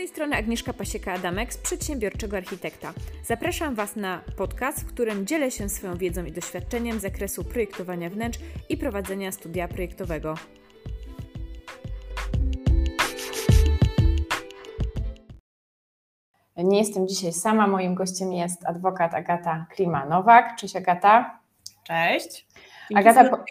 [0.00, 2.92] tej strony Agnieszka Pasieka-Adamek z Przedsiębiorczego Architekta.
[3.24, 8.10] Zapraszam Was na podcast, w którym dzielę się swoją wiedzą i doświadczeniem z zakresu projektowania
[8.10, 10.34] wnętrz i prowadzenia studia projektowego.
[16.56, 20.56] Nie jestem dzisiaj sama, moim gościem jest adwokat Agata Klima-Nowak.
[20.56, 21.40] Cześć Agata.
[21.82, 22.46] Cześć.
[22.90, 23.44] Dzięki Agata, po...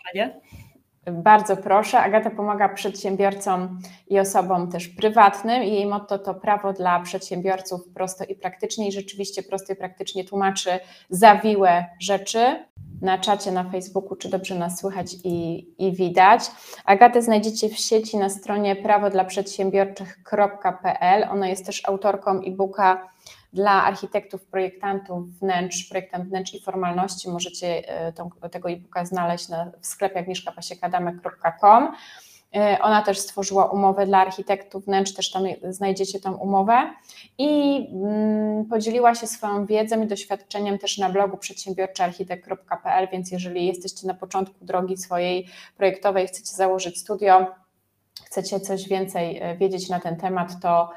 [1.12, 2.00] Bardzo proszę.
[2.00, 8.36] Agata pomaga przedsiębiorcom i osobom też prywatnym jej motto to prawo dla przedsiębiorców prosto i
[8.36, 10.70] praktycznie i rzeczywiście prosto i praktycznie tłumaczy
[11.10, 12.66] zawiłe rzeczy
[13.02, 16.42] na czacie na Facebooku, czy dobrze nas słychać i, i widać.
[16.86, 21.28] Agatę znajdziecie w sieci na stronie prawodlaprzedsiębiorczych.pl.
[21.32, 23.10] Ona jest też autorką e-booka
[23.54, 27.30] dla architektów, projektantów wnętrz, projektant wnętrz i formalności.
[27.30, 31.94] Możecie e, tą, tego e-booka znaleźć na, w sklepie agnieszkapasiekadamek.com.
[32.56, 36.94] E, ona też stworzyła umowę dla architektów wnętrz, też tam znajdziecie tą umowę
[37.38, 44.08] i mm, podzieliła się swoją wiedzą i doświadczeniem też na blogu przedsiębiorczyarchitekt.pl, więc jeżeli jesteście
[44.08, 47.48] na początku drogi swojej projektowej, chcecie założyć studio,
[48.26, 50.90] chcecie coś więcej e, wiedzieć na ten temat, to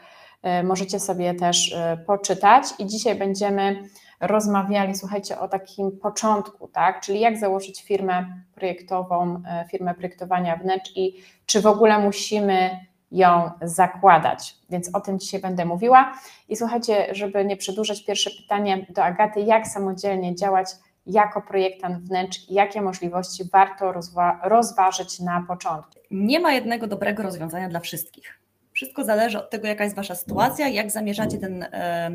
[0.64, 2.64] możecie sobie też e, poczytać.
[2.78, 3.82] I dzisiaj będziemy
[4.20, 7.00] rozmawiali, słuchajcie, o takim początku, tak?
[7.00, 11.14] Czyli jak założyć firmę projektową, e, firmę projektowania wnętrz i
[11.46, 12.70] czy w ogóle musimy
[13.12, 14.56] ją zakładać.
[14.70, 16.12] Więc o tym dzisiaj będę mówiła.
[16.48, 20.66] I słuchajcie, żeby nie przedłużać, pierwsze pytanie do Agaty: jak samodzielnie działać
[21.06, 26.00] jako projektant wnętrz jakie możliwości warto rozwa rozważyć na początku?
[26.10, 28.41] Nie ma jednego dobrego rozwiązania dla wszystkich.
[28.82, 31.66] Wszystko zależy od tego, jaka jest Wasza sytuacja, jak zamierzacie ten,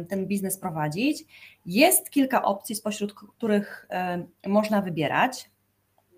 [0.09, 1.25] ten biznes prowadzić.
[1.65, 3.87] Jest kilka opcji, spośród których
[4.47, 5.49] można wybierać.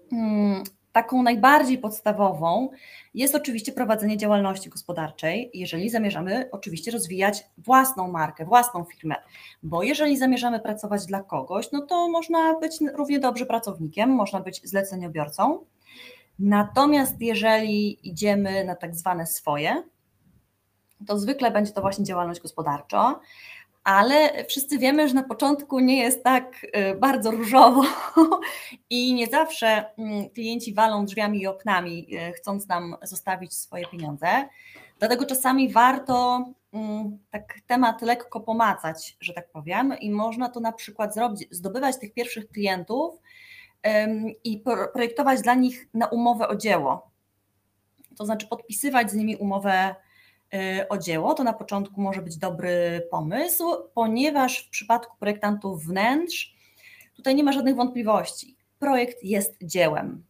[0.09, 2.69] Hmm, taką najbardziej podstawową
[3.13, 9.15] jest oczywiście prowadzenie działalności gospodarczej, jeżeli zamierzamy oczywiście rozwijać własną markę, własną firmę,
[9.63, 14.61] bo jeżeli zamierzamy pracować dla kogoś, no to można być równie dobrze pracownikiem, można być
[14.69, 15.65] zleceniobiorcą.
[16.39, 19.83] Natomiast jeżeli idziemy na tak zwane swoje,
[21.07, 23.19] to zwykle będzie to właśnie działalność gospodarcza,
[23.83, 27.83] ale wszyscy wiemy, że na początku nie jest tak y, bardzo różowo
[28.89, 34.27] i nie zawsze mm, klienci walą drzwiami i oknami, y, chcąc nam zostawić swoje pieniądze.
[34.99, 40.71] Dlatego czasami warto mm, tak temat lekko pomacać, że tak powiem, i można to na
[40.71, 43.21] przykład zrobić, zdobywać tych pierwszych klientów
[44.43, 47.11] i projektować dla nich na umowę o dzieło.
[48.17, 49.95] To znaczy podpisywać z nimi umowę
[50.89, 56.55] o dzieło, to na początku może być dobry pomysł, ponieważ w przypadku projektantów wnętrz
[57.15, 58.57] tutaj nie ma żadnych wątpliwości.
[58.79, 60.23] Projekt jest dziełem.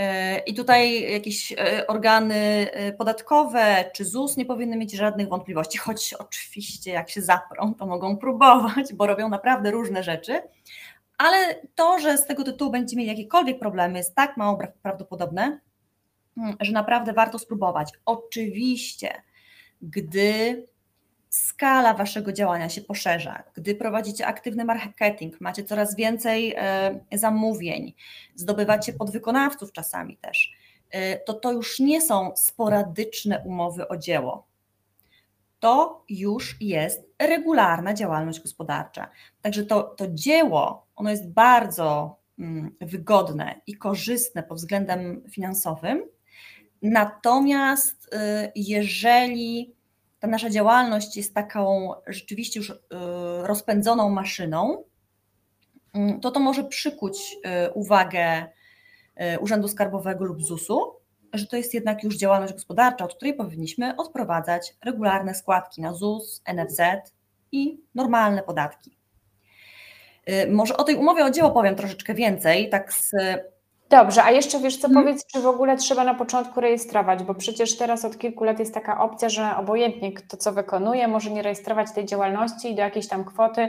[0.00, 0.02] Y,
[0.46, 2.66] I tutaj jakieś y, organy
[2.98, 8.16] podatkowe czy ZUS nie powinny mieć żadnych wątpliwości, choć oczywiście jak się zaprą, to mogą
[8.16, 10.42] próbować, bo robią naprawdę różne rzeczy,
[11.18, 11.36] ale
[11.74, 15.60] to, że z tego tytułu będziecie mieli jakiekolwiek problemy, jest tak mało prawdopodobne,
[16.60, 17.92] że naprawdę warto spróbować.
[18.04, 19.22] Oczywiście,
[19.82, 20.66] gdy
[21.30, 27.94] skala waszego działania się poszerza, gdy prowadzicie aktywny marketing, macie coraz więcej e, zamówień,
[28.34, 30.52] zdobywacie podwykonawców czasami też,
[30.90, 34.48] e, to to już nie są sporadyczne umowy o dzieło.
[35.60, 39.10] To już jest regularna działalność gospodarcza.
[39.42, 46.02] Także to, to dzieło, ono jest bardzo mm, wygodne i korzystne pod względem finansowym,
[46.82, 49.74] Natomiast y, jeżeli
[50.20, 52.76] ta nasza działalność jest taką rzeczywiście już y,
[53.42, 54.84] rozpędzoną maszyną,
[55.94, 58.46] mm, to to może przykuć y, uwagę
[59.40, 60.94] Urzędu Skarbowego lub ZUS-u,
[61.32, 66.42] że to jest jednak już działalność gospodarcza, od której powinniśmy odprowadzać regularne składki na ZUS,
[66.54, 66.80] NFZ
[67.52, 68.98] i normalne podatki.
[70.48, 73.10] Może o tej umowie o dzieło powiem troszeczkę więcej, tak z
[73.90, 75.04] Dobrze, a jeszcze wiesz co, hmm.
[75.04, 78.74] powiedz, czy w ogóle trzeba na początku rejestrować, bo przecież teraz od kilku lat jest
[78.74, 83.08] taka opcja, że obojętnie kto co wykonuje, może nie rejestrować tej działalności i do jakiejś
[83.08, 83.68] tam kwoty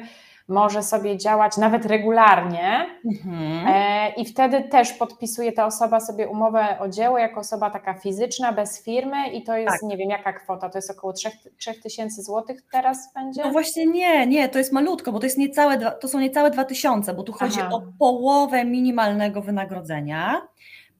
[0.50, 3.68] może sobie działać nawet regularnie mhm.
[3.68, 8.54] e, i wtedy też podpisuje ta osoba sobie umowę o dzieło jako osoba taka fizyczna,
[8.54, 9.90] bez firmy i to jest, tak.
[9.90, 11.14] nie wiem jaka kwota, to jest około
[11.58, 13.44] 3000 zł teraz będzie?
[13.44, 17.14] No właśnie nie, nie, to jest malutko, bo to, jest niecałe, to są niecałe 2000,
[17.14, 17.70] bo tu chodzi Aha.
[17.72, 20.48] o połowę minimalnego wynagrodzenia,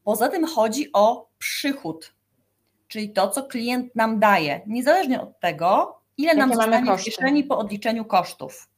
[0.04, 2.14] poza tym chodzi o przychód,
[2.88, 7.44] czyli to, co klient nam daje, niezależnie od tego, ile Jakie nam zostanie w kieszeni
[7.44, 8.69] po odliczeniu kosztów.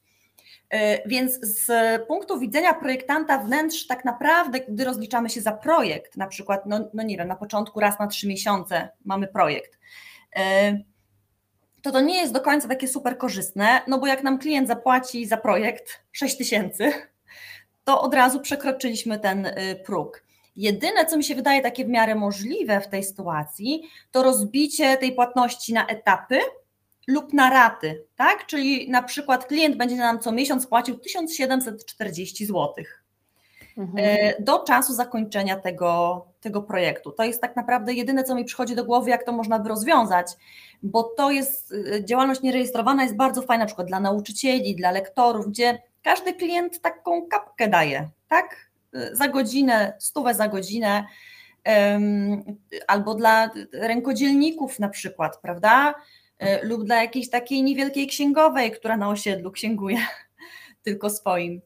[0.73, 1.67] E, więc z
[2.07, 7.03] punktu widzenia projektanta wnętrz, tak naprawdę, gdy rozliczamy się za projekt, na przykład, no, no
[7.03, 9.79] nie wiem, na początku raz na trzy miesiące mamy projekt,
[10.35, 10.73] e,
[11.81, 15.25] to to nie jest do końca takie super korzystne, no bo jak nam klient zapłaci
[15.25, 16.91] za projekt 6 tysięcy,
[17.83, 20.23] to od razu przekroczyliśmy ten y, próg.
[20.55, 23.81] Jedyne, co mi się wydaje takie w miarę możliwe w tej sytuacji,
[24.11, 26.39] to rozbicie tej płatności na etapy
[27.07, 28.45] lub na raty, tak?
[28.45, 32.73] Czyli na przykład klient będzie nam co miesiąc płacił 1740 zł
[33.77, 34.05] mhm.
[34.05, 37.11] E, do czasu zakończenia tego, tego projektu.
[37.11, 40.27] To jest tak naprawdę jedyne, co mi przychodzi do głowy, jak to można by rozwiązać,
[40.83, 45.47] bo to jest y, działalność nierejestrowana, jest bardzo fajna, na przykład dla nauczycieli, dla lektorów,
[45.47, 48.69] gdzie każdy klient taką kapkę daje, tak?
[48.95, 51.05] Y, za godzinę, stówę za godzinę,
[52.87, 55.95] albo dla rękodzielników na przykład, prawda?
[56.47, 59.97] Y, lub dla jakiejś takiej niewielkiej księgowej, która na osiedlu księguje
[60.83, 61.61] tylko swoim.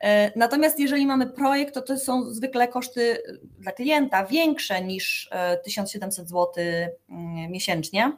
[0.00, 3.22] E, natomiast jeżeli mamy projekt, to to są zwykle koszty
[3.58, 5.30] dla klienta większe niż
[5.64, 6.64] 1700 zł
[7.48, 8.12] miesięcznie.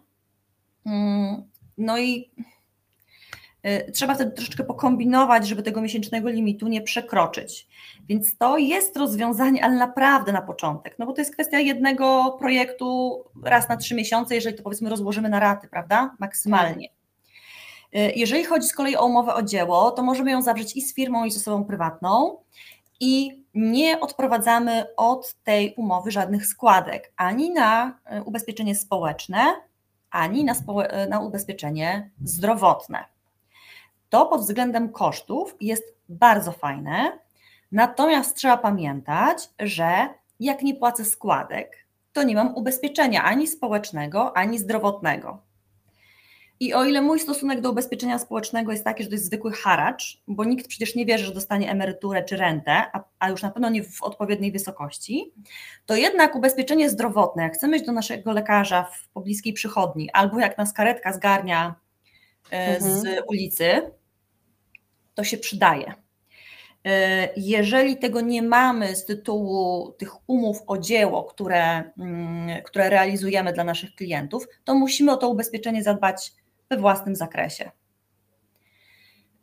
[0.86, 2.53] Mm, no i e,
[3.92, 7.68] trzeba wtedy troszeczkę pokombinować, żeby tego miesięcznego limitu nie przekroczyć.
[8.08, 13.20] Więc to jest rozwiązanie, ale naprawdę na początek, no bo to jest kwestia jednego projektu
[13.42, 16.16] raz na trzy miesiące, jeżeli to powiedzmy rozłożymy na raty, prawda?
[16.18, 16.88] Maksymalnie.
[17.92, 20.94] E, jeżeli chodzi z kolei o umowę o dzieło, to możemy ją zawrzeć i z
[20.94, 22.38] firmą, i z osobą prywatną
[23.00, 29.44] i nie odprowadzamy od tej umowy żadnych składek ani na e, ubezpieczenie społeczne,
[30.10, 30.54] ani na,
[31.08, 33.13] na ubezpieczenie zdrowotne.
[34.14, 37.18] To pod względem kosztów jest bardzo fajne,
[37.72, 40.08] natomiast trzeba pamiętać, że
[40.40, 45.42] jak nie płacę składek, to nie mam ubezpieczenia ani społecznego, ani zdrowotnego.
[46.60, 50.22] I o ile mój stosunek do ubezpieczenia społecznego jest taki, że to jest zwykły haracz,
[50.28, 53.70] bo nikt przecież nie wierzy, że dostanie emeryturę czy rentę, a, a, już na pewno
[53.70, 55.32] nie w odpowiedniej wysokości,
[55.86, 60.58] to jednak ubezpieczenie zdrowotne, jak chcemy iść do naszego lekarza w pobliskiej przychodni, albo jak
[60.58, 61.74] nas karetka zgarnia
[62.50, 63.24] e, z mhm.
[63.28, 63.82] ulicy,
[65.14, 65.94] to się przydaje.
[66.86, 73.52] E, jeżeli tego nie mamy z tytułu tych umów o dzieło, które, mm, które realizujemy
[73.52, 76.32] dla naszych klientów, to musimy o to ubezpieczenie zadbać
[76.70, 77.70] we własnym zakresie.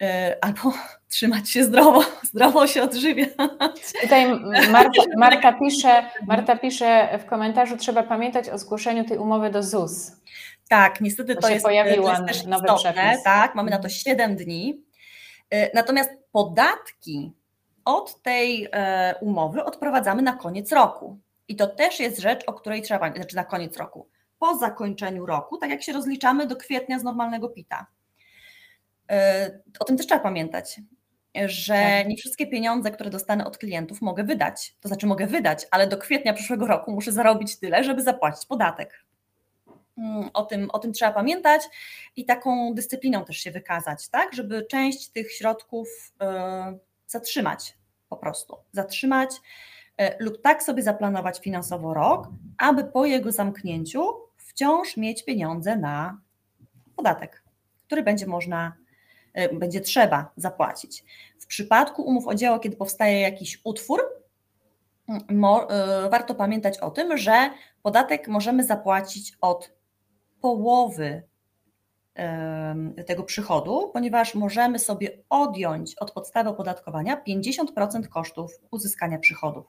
[0.01, 0.73] E, albo
[1.09, 3.29] trzymać się zdrowo, zdrowo się odżywiać.
[4.01, 4.39] Tutaj
[4.71, 10.11] Marta, Marta, pisze, Marta pisze w komentarzu, trzeba pamiętać o zgłoszeniu tej umowy do ZUS.
[10.69, 13.23] Tak, niestety to, to jest, pojawiła to jest też nowy istotne, przepis.
[13.23, 14.90] tak, mamy na to 7 dni.
[15.51, 17.31] E, natomiast podatki
[17.85, 21.19] od tej e, umowy odprowadzamy na koniec roku.
[21.47, 24.09] I to też jest rzecz, o której trzeba pamiętać, znaczy na koniec roku
[24.39, 27.85] po zakończeniu roku, tak jak się rozliczamy do kwietnia z normalnego PIT-a.
[29.11, 30.81] E, o tym też trzeba pamiętać,
[31.45, 32.07] że tak.
[32.07, 34.75] nie wszystkie pieniądze, które dostanę od klientów, mogę wydać.
[34.79, 39.05] To znaczy, mogę wydać, ale do kwietnia przyszłego roku muszę zarobić tyle, żeby zapłacić podatek.
[39.97, 41.61] Mm, o tym, o tym trzeba pamiętać
[42.15, 46.25] i taką dyscypliną też się wykazać, tak, żeby część tych środków y,
[47.07, 47.77] zatrzymać
[48.09, 48.57] po prostu.
[48.71, 49.29] Zatrzymać
[50.01, 52.27] y, lub tak sobie zaplanować finansowo rok,
[52.57, 56.17] aby po jego zamknięciu wciąż mieć pieniądze na
[56.95, 57.43] podatek,
[57.85, 58.73] który będzie można,
[59.33, 61.03] e, będzie trzeba zapłacić.
[61.39, 64.01] W przypadku umów o dzieło, kiedy powstaje jakiś utwór,
[65.09, 67.49] e, warto pamiętać o tym, że
[67.81, 69.80] podatek możemy zapłacić od
[70.41, 71.23] połowy
[73.07, 79.65] tego przychodu, ponieważ możemy sobie odjąć od podstawy opodatkowania 50% kosztów uzyskania przychodów.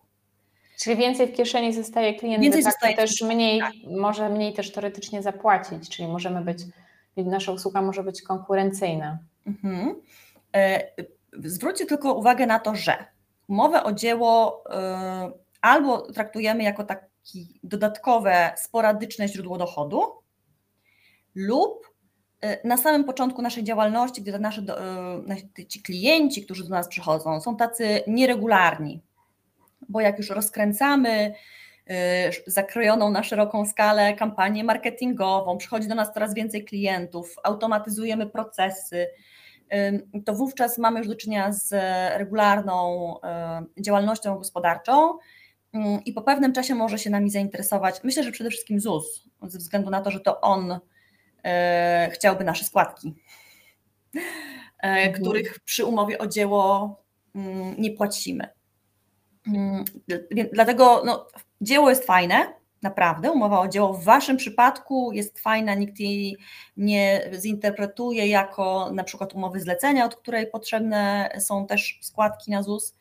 [0.78, 3.72] Czyli więcej w kieszeni zostaje klient, więcej zostaje też mniej, tak.
[3.90, 6.58] może mniej też teoretycznie zapłacić, czyli możemy być,
[7.16, 9.18] nasza usługa może być konkurencyjna.
[9.46, 9.94] Mhm.
[10.54, 10.80] E,
[11.44, 13.04] zwróćcie tylko uwagę na to, że
[13.48, 17.06] umowę o dzieło e, albo traktujemy jako takie
[17.62, 20.21] dodatkowe, sporadyczne źródło dochodu,
[21.34, 21.86] lub
[22.40, 24.62] e, na samym początku naszej działalności, gdy nasze,
[25.68, 29.00] ci klienci, którzy do nas przychodzą, są tacy nieregularni,
[29.88, 31.34] bo jak już rozkręcamy
[31.90, 39.06] y, zakrojoną na szeroką skalę kampanię marketingową, przychodzi do nas coraz więcej klientów, automatyzujemy procesy,
[40.24, 41.72] to wówczas mamy już do czynienia z
[42.18, 43.14] regularną
[43.80, 45.18] działalnością gospodarczą
[46.04, 49.90] i po pewnym czasie może się nami zainteresować, myślę, że przede wszystkim ZUS, ze względu
[49.90, 50.78] na to, że to on
[52.12, 53.14] chciałby nasze składki,
[54.82, 55.12] mhm.
[55.12, 56.96] których przy umowie o dzieło
[57.78, 58.48] nie płacimy.
[59.46, 59.84] Mm,
[60.52, 61.26] dlatego no,
[61.60, 63.30] dzieło jest fajne, naprawdę.
[63.30, 66.36] Umowa o dzieło w Waszym przypadku jest fajna, nikt jej
[66.76, 72.96] nie zinterpretuje jako na przykład umowy zlecenia, od której potrzebne są też składki na ZUS.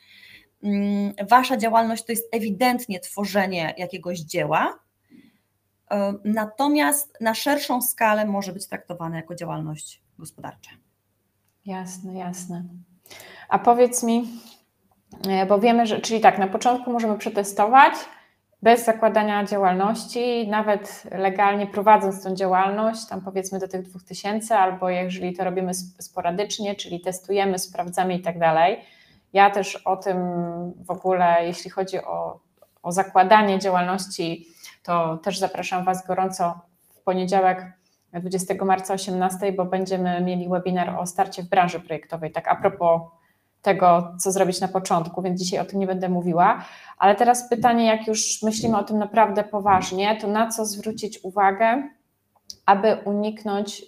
[0.64, 4.80] Mm, wasza działalność to jest ewidentnie tworzenie jakiegoś dzieła,
[6.24, 10.72] natomiast na szerszą skalę może być traktowane jako działalność gospodarcza.
[11.66, 12.64] Jasne, jasne.
[13.50, 14.28] A powiedz mi,
[15.30, 17.94] e, bo wiemy, że, czyli tak, na początku możemy przetestować
[18.62, 25.34] bez zakładania działalności, nawet legalnie prowadząc tą działalność, tam powiedzmy do tych 2000, albo jeżeli
[25.34, 28.80] to robimy sporadycznie, czyli testujemy, sprawdzamy i tak dalej.
[29.34, 30.18] Ja też o tym
[30.76, 32.40] w ogóle, jeśli chodzi o,
[32.84, 34.48] o zakładanie działalności,
[34.84, 36.60] to też zapraszam Was gorąco
[36.90, 37.74] w poniedziałek
[38.14, 42.32] 20 marca 18, bo będziemy mieli webinar o starcie w branży projektowej.
[42.32, 43.02] Tak a propos
[43.62, 46.66] tego, co zrobić na początku, więc dzisiaj o tym nie będę mówiła.
[46.98, 51.90] Ale teraz pytanie, jak już myślimy o tym naprawdę poważnie, to na co zwrócić uwagę,
[52.66, 53.82] aby uniknąć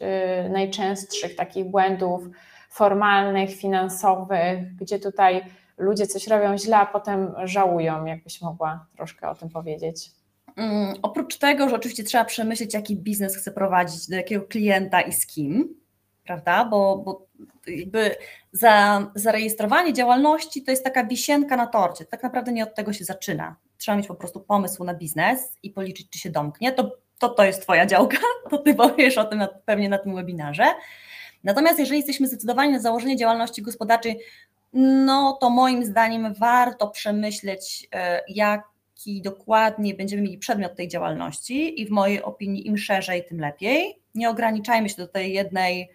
[0.45, 2.23] y, najczęstszych takich błędów
[2.69, 5.45] formalnych, finansowych, gdzie tutaj
[5.77, 10.11] ludzie coś robią źle, a potem żałują, jakbyś mogła troszkę o tym powiedzieć.
[10.57, 15.13] Um, oprócz tego, że oczywiście trzeba przemyśleć, jaki biznes chce prowadzić, do jakiego klienta i
[15.13, 15.75] z kim,
[16.25, 16.65] prawda?
[16.65, 17.27] Bo, bo
[17.67, 18.15] jakby
[18.51, 22.05] za, zarejestrowanie działalności to jest taka wisienka na torcie.
[22.05, 23.55] Tak naprawdę nie od tego się zaczyna.
[23.77, 26.71] Trzeba mieć po prostu pomysł na biznes i policzyć, czy się domknie.
[26.71, 28.17] To to, to jest Twoja działka,
[28.49, 30.65] to Ty powiesz o tym na, pewnie na tym webinarze.
[31.43, 34.19] Natomiast jeżeli jesteśmy zdecydowani na założenie działalności gospodarczej,
[34.73, 38.21] no to moim zdaniem warto przemyśleć, e,
[39.07, 44.01] jaki dokładnie będziemy mieli przedmiot tej działalności i w mojej opinii im szerzej, tym lepiej.
[44.15, 45.89] Nie ograniczajmy się do tej jednej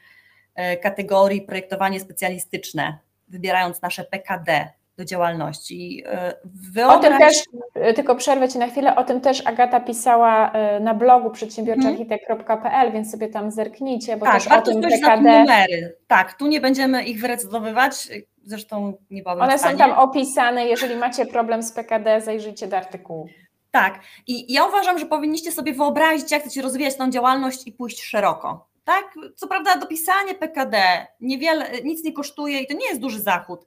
[0.59, 2.99] E, kategorii projektowanie specjalistyczne,
[3.29, 6.03] wybierając nasze PKD do działalności.
[6.07, 6.97] E, wyobraź...
[6.97, 7.43] O tym też,
[7.75, 13.11] e, tylko przerwę Ci na chwilę, o tym też Agata pisała na blogu przedsiębiorczoarchitekt.pl, więc
[13.11, 15.41] sobie tam zerknijcie, bo tak, też o tym PKD...
[15.41, 15.97] numery.
[16.07, 18.09] Tak, tu nie będziemy ich wyrecytować,
[18.43, 23.29] zresztą nie byłabym One są tam opisane, jeżeli macie problem z PKD, zajrzyjcie do artykułu.
[23.71, 28.03] Tak, i ja uważam, że powinniście sobie wyobrazić, jak chcecie rozwijać tą działalność i pójść
[28.03, 28.69] szeroko.
[28.85, 33.67] Tak, co prawda dopisanie PKD niewiele, nic nie kosztuje i to nie jest duży zachód,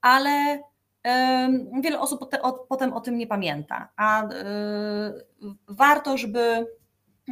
[0.00, 0.62] ale
[1.82, 2.30] wiele osób
[2.68, 4.28] potem o, tym nie pamięta, a y,
[5.68, 6.66] warto, żeby,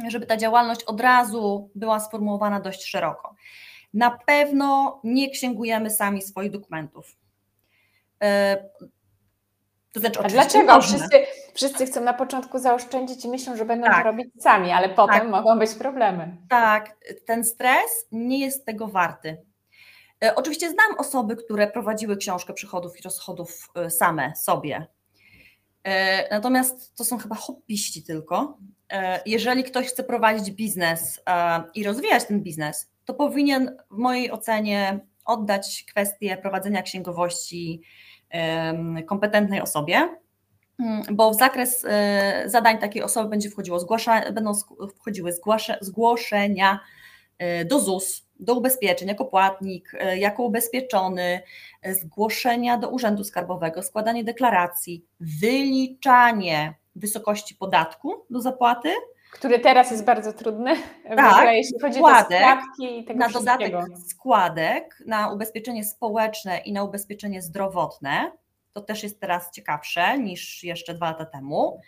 [0.07, 3.35] żeby ta działalność od razu była sformułowana dość szeroko.
[3.93, 7.15] Na pewno nie księgujemy sami swoich dokumentów.
[8.23, 8.57] E,
[9.93, 10.81] to znaczy, A dlaczego?
[10.81, 13.97] Wszyscy, wszyscy chcą na początku zaoszczędzić i myślą, że będą tak.
[13.97, 15.29] to robić sami, ale potem tak.
[15.29, 16.37] mogą być problemy.
[16.49, 19.37] Tak, ten stres nie jest tego warty.
[20.23, 24.87] E, oczywiście znam osoby, które prowadziły książkę przychodów i rozchodów e, same sobie.
[25.83, 28.57] E, natomiast to są chyba hobbyści tylko.
[29.25, 31.23] Jeżeli ktoś chce prowadzić biznes
[31.75, 37.81] i rozwijać ten biznes, to powinien w mojej ocenie oddać kwestię prowadzenia księgowości
[39.07, 39.95] kompetentnej osobie,
[40.79, 41.85] mm, bo w zakres
[42.45, 44.51] zadań takiej osoby będzie wchodziło zgłasza, będą
[44.95, 46.79] wchodziły zgłasza, zgłoszenia
[47.65, 51.41] do ZUS, do ubezpieczeń jako płatnik, e, jako ubezpieczony,
[51.83, 58.89] zgłoszenia do Urzędu Skarbowego, składanie deklaracji, wyliczanie wysokości podatku do zapłaty.
[59.31, 60.75] Który teraz jest bardzo trudny,
[61.15, 63.75] tak, ogóle, jeśli chodzi składek, o składki i tego Na dodatek
[64.07, 68.31] składek na ubezpieczenie społeczne i na ubezpieczenie zdrowotne,
[68.73, 71.81] to też jest teraz ciekawsze niż jeszcze dwa lata temu.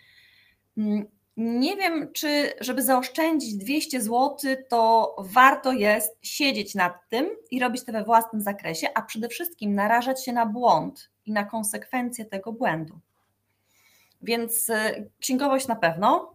[1.36, 7.84] Nie wiem, czy żeby zaoszczędzić 200 zł, to warto jest siedzieć nad tym i robić
[7.84, 12.52] to we własnym zakresie, a przede wszystkim narażać się na błąd i na konsekwencje tego
[12.52, 12.98] błędu.
[14.22, 16.34] Więc y, księgowość na pewno.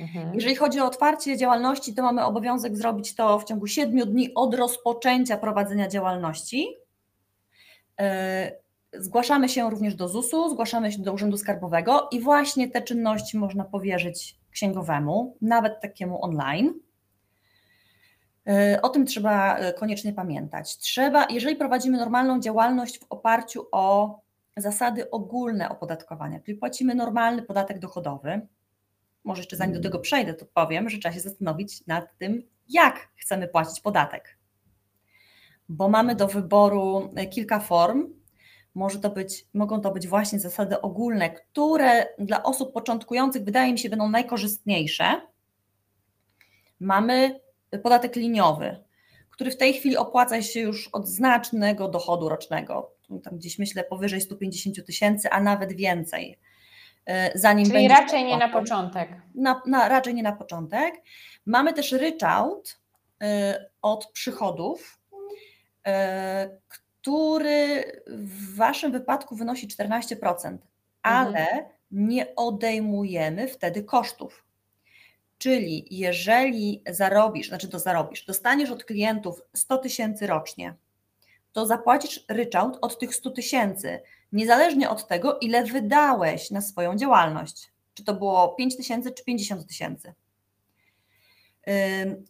[0.00, 0.34] Mhm.
[0.34, 4.54] Jeżeli chodzi o otwarcie działalności, to mamy obowiązek zrobić to w ciągu 7 dni od
[4.54, 6.76] rozpoczęcia prowadzenia działalności.
[8.92, 13.64] Zgłaszamy się również do ZUS-u, zgłaszamy się do Urzędu Skarbowego i właśnie te czynności można
[13.64, 16.74] powierzyć księgowemu, nawet takiemu online.
[18.46, 20.78] E, o tym trzeba e, koniecznie pamiętać.
[20.78, 24.20] Trzeba, jeżeli prowadzimy normalną działalność w oparciu o
[24.56, 28.40] zasady ogólne opodatkowania, czyli płacimy normalny podatek dochodowy,
[29.24, 33.08] może jeszcze zanim do tego przejdę, to powiem, że trzeba się zastanowić nad tym, jak
[33.16, 34.38] chcemy płacić podatek.
[35.68, 38.17] Bo mamy do wyboru e, kilka form.
[38.78, 43.78] Może to być, mogą to być właśnie zasady ogólne, które dla osób początkujących wydaje mi
[43.78, 45.20] się będą najkorzystniejsze.
[46.80, 47.40] Mamy
[47.82, 48.84] podatek liniowy,
[49.30, 52.92] który w tej chwili opłaca się już od znacznego dochodu rocznego.
[53.24, 56.38] Tam gdzieś myślę powyżej 150 tysięcy, a nawet więcej.
[57.06, 59.08] E, zanim Czyli raczej nie na początek.
[59.34, 60.94] Na, na, raczej nie na początek.
[61.46, 62.80] Mamy też ryczałt
[63.22, 63.26] y,
[63.82, 65.00] od przychodów,
[65.88, 65.90] y,
[67.00, 70.58] który w Waszym wypadku wynosi 14%,
[71.02, 71.64] ale mhm.
[71.90, 74.44] nie odejmujemy wtedy kosztów.
[75.38, 80.74] Czyli jeżeli zarobisz, znaczy to zarobisz, dostaniesz od klientów 100 tysięcy rocznie,
[81.52, 84.00] to zapłacisz ryczałt od tych 100 tysięcy,
[84.32, 87.72] niezależnie od tego, ile wydałeś na swoją działalność.
[87.94, 90.14] Czy to było 5 tysięcy, czy 50 tysięcy.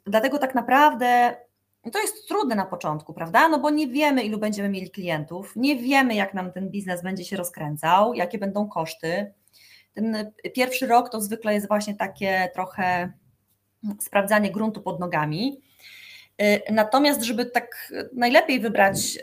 [0.04, 1.36] Dlatego tak naprawdę
[1.92, 3.48] to jest trudne na początku, prawda?
[3.48, 7.24] No bo nie wiemy, ilu będziemy mieli klientów, nie wiemy, jak nam ten biznes będzie
[7.24, 9.32] się rozkręcał, jakie będą koszty.
[9.92, 13.12] Ten pierwszy rok to zwykle jest właśnie takie trochę
[14.00, 15.60] sprawdzanie gruntu pod nogami.
[16.42, 19.20] Y, natomiast, żeby tak najlepiej wybrać y,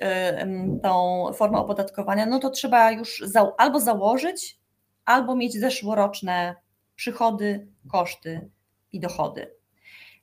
[0.84, 3.24] tą formę opodatkowania, no to trzeba już
[3.58, 4.60] albo założyć,
[5.06, 6.56] albo mieć zeszłoroczne
[6.96, 8.50] przychody, koszty
[8.92, 9.56] i dochody.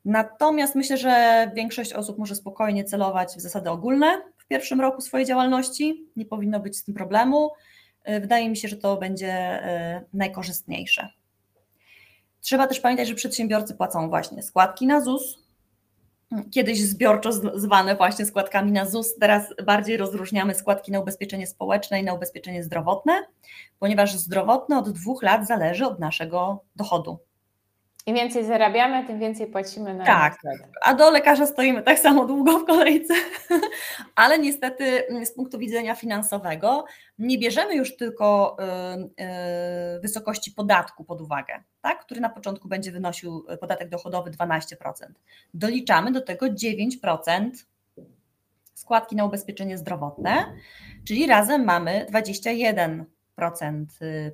[0.05, 5.27] Natomiast myślę, że większość osób może spokojnie celować w zasady ogólne w pierwszym roku swojej
[5.27, 6.07] działalności.
[6.17, 7.51] Nie powinno być z tym problemu.
[8.09, 9.63] Y, wydaje mi się, że to będzie
[10.13, 11.09] najkorzystniejsze.
[12.41, 15.43] Trzeba też pamiętać, że przedsiębiorcy płacą właśnie składki na ZUS,
[16.51, 22.05] kiedyś zbiorczo zwane właśnie składkami na ZUS, teraz bardziej rozróżniamy składki na ubezpieczenie społeczne i
[22.05, 23.13] na ubezpieczenie zdrowotne,
[23.79, 27.19] ponieważ zdrowotne od dwóch lat zależy od naszego dochodu.
[28.07, 30.39] Im więcej zarabiamy, tym więcej płacimy na Tak,
[30.83, 33.15] a do lekarza stoimy tak samo długo w kolejce,
[34.15, 36.85] ale niestety mm, z punktu widzenia finansowego
[37.19, 39.25] nie bierzemy już tylko y,
[39.97, 44.77] y, wysokości podatku pod uwagę, tak, który na początku będzie wynosił y, podatek dochodowy 12%.
[45.55, 47.51] Doliczamy do tego 9%
[48.75, 50.53] składki na ubezpieczenie zdrowotne,
[51.05, 53.05] czyli razem mamy 21%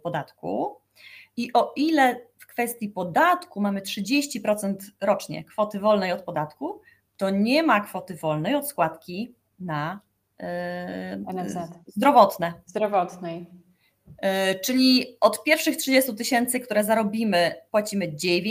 [0.03, 0.81] podatku.
[1.37, 2.28] I o ile
[2.59, 6.81] kwestii podatku mamy 30% rocznie kwoty wolnej od podatku,
[7.17, 10.01] to nie ma kwoty wolnej od składki na
[10.39, 10.47] yy,
[11.87, 12.53] zdrowotne.
[12.67, 13.47] Zdrowotnej.
[14.07, 18.51] Yy, czyli od pierwszych 30 tysięcy, które zarobimy, płacimy 9%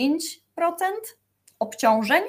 [1.60, 2.24] obciążeń.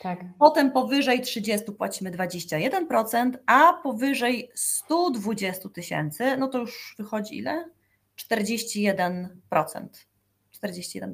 [0.00, 0.24] Tak.
[0.38, 7.64] Potem powyżej 30 płacimy 21%, a powyżej 120 tysięcy, no to już wychodzi ile?
[8.30, 9.28] 41%.
[10.62, 11.12] 41%.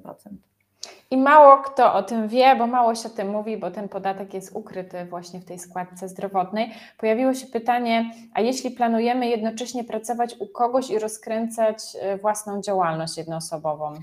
[1.10, 4.34] I mało kto o tym wie, bo mało się o tym mówi, bo ten podatek
[4.34, 6.72] jest ukryty właśnie w tej składce zdrowotnej.
[6.98, 13.16] Pojawiło się pytanie, a jeśli planujemy jednocześnie pracować u kogoś i rozkręcać e, własną działalność
[13.16, 13.94] jednoosobową?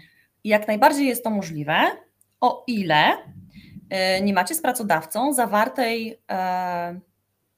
[0.43, 1.81] Jak najbardziej jest to możliwe,
[2.41, 3.17] o ile
[3.89, 6.99] e, nie macie z pracodawcą zawartej e,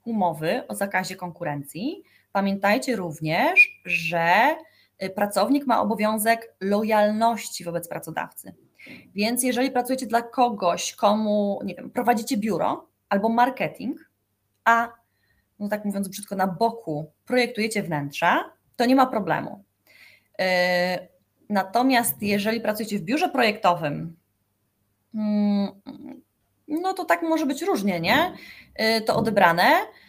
[0.06, 2.04] umowy o zakazie konkurencji.
[2.32, 4.67] Pamiętajcie również, że Y,
[5.16, 8.54] pracownik ma obowiązek lojalności wobec pracodawcy.
[9.16, 14.10] Więc jeżeli pracujecie dla kogoś, komu, nie wiem, prowadzicie biuro albo marketing,
[14.66, 14.94] a
[15.60, 19.64] no tak mówiąc brzydko, na boku projektujecie wnętrza, to nie ma problemu.
[20.42, 20.44] Y,
[21.50, 24.16] natomiast jeżeli pracujecie w biurze projektowym,
[25.16, 25.72] mm,
[26.68, 28.34] no to tak może być różnie, nie?
[28.98, 30.07] Y, to odebrane, y,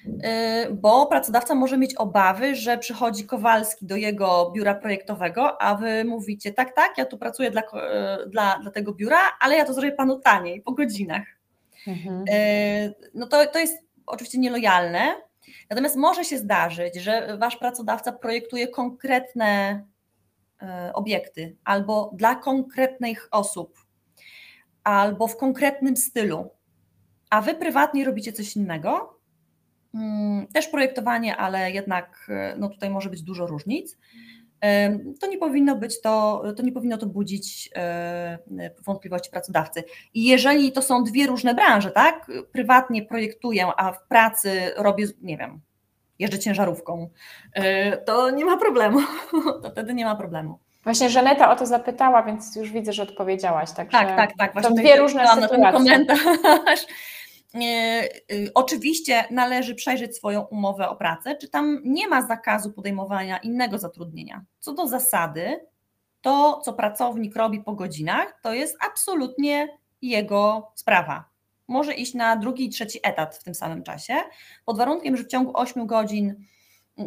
[0.72, 6.52] bo pracodawca może mieć obawy, że przychodzi Kowalski do jego biura projektowego, a wy mówicie,
[6.52, 9.92] tak, tak, ja tu pracuję dla, y, dla, dla tego biura, ale ja to zrobię
[9.92, 11.22] panu taniej, po godzinach.
[11.86, 12.24] Mhm.
[13.14, 15.14] No to, to jest oczywiście nielojalne,
[15.70, 19.84] natomiast może się zdarzyć, że wasz pracodawca projektuje konkretne
[20.94, 23.78] obiekty albo dla konkretnych osób,
[24.84, 26.50] albo w konkretnym stylu,
[27.30, 29.17] a wy prywatnie robicie coś innego,
[30.52, 33.98] też projektowanie, ale jednak e, no tutaj może być dużo różnic,
[35.20, 38.38] to nie powinno być to, to nie powinno to budzić e,
[38.86, 39.84] wątpliwości pracodawcy.
[40.14, 42.30] I jeżeli to są dwie różne branże, tak?
[42.52, 45.60] Prywatnie projektuję, a w pracy robię, nie wiem,
[46.18, 47.08] jeżdżę ciężarówką,
[47.52, 49.00] e, to nie ma problemu.
[49.62, 50.58] To wtedy nie ma problemu.
[50.84, 53.72] Właśnie Żaneta o to zapytała, więc już widzę, że odpowiedziałaś.
[53.72, 54.52] tak, tak, tak.
[54.52, 55.58] Właśnie to dwie różne sytuacje.
[55.58, 56.86] Na ten komentarz.
[57.54, 63.78] Y, oczywiście należy przejrzeć swoją umowę o pracę, czy tam nie ma zakazu podejmowania innego
[63.78, 64.44] zatrudnienia.
[64.58, 65.60] Co do zasady,
[66.20, 71.24] to co pracownik robi po godzinach, to jest absolutnie jego sprawa.
[71.68, 74.14] Może iść na drugi i trzeci etat w tym samym czasie,
[74.64, 76.44] pod warunkiem, że w ciągu 8 godzin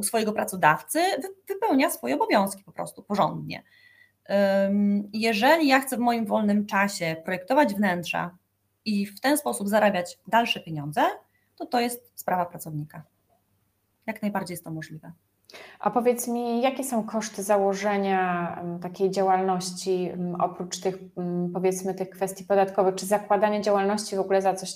[0.02, 1.00] swojego pracodawcy
[1.48, 3.64] wypełnia swoje obowiązki po prostu porządnie.
[5.14, 8.38] Jeżeli ja chcę w moim wolnym czasie projektować wnętrza
[8.86, 11.02] i w ten sposób zarabiać dalsze pieniądze,
[11.56, 13.04] to to jest sprawa pracownika.
[14.08, 15.12] Jak najbardziej jest to możliwe.
[15.80, 20.98] A powiedz mi, jakie są koszty założenia takiej działalności, oprócz tych,
[21.54, 22.96] powiedzmy, tych kwestii podatkowych?
[22.96, 24.76] Czy zakładanie działalności w ogóle za coś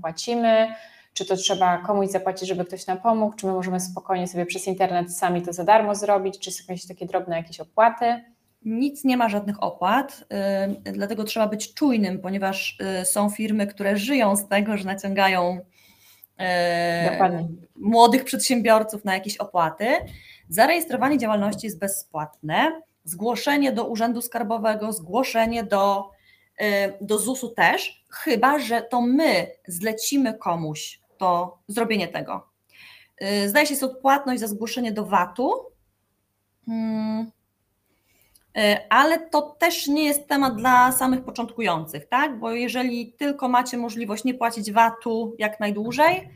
[0.00, 0.74] płacimy?
[1.12, 3.36] Czy to trzeba komuś zapłacić, żeby ktoś nam pomógł?
[3.36, 6.38] Czy my możemy spokojnie sobie przez internet sami to za darmo zrobić?
[6.38, 8.33] Czy są jakieś takie drobne jakieś opłaty?
[8.64, 10.24] Nic nie ma żadnych opłat,
[10.82, 15.58] dlatego trzeba być czujnym, ponieważ są firmy, które żyją z tego, że naciągają
[17.12, 17.48] Dokładnie.
[17.76, 19.86] młodych przedsiębiorców na jakieś opłaty.
[20.48, 26.10] Zarejestrowanie działalności jest bezpłatne, zgłoszenie do Urzędu Skarbowego, zgłoszenie do,
[27.00, 32.48] do ZUS-u też, chyba że to my zlecimy komuś to zrobienie tego.
[33.46, 35.52] Zdaje się, jest odpłatność za zgłoszenie do VAT-u.
[38.56, 42.38] E, ale to też nie jest temat dla samych początkujących, tak?
[42.38, 46.30] Bo jeżeli tylko macie możliwość nie płacić VAT-u jak najdłużej,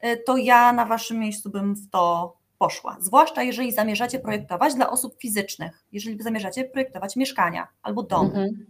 [0.00, 2.96] e, to ja na waszym miejscu bym w to poszła.
[3.00, 8.28] Zwłaszcza jeżeli zamierzacie projektować dla osób fizycznych, jeżeli zamierzacie projektować mieszkania albo domy.
[8.28, 8.66] Mhm.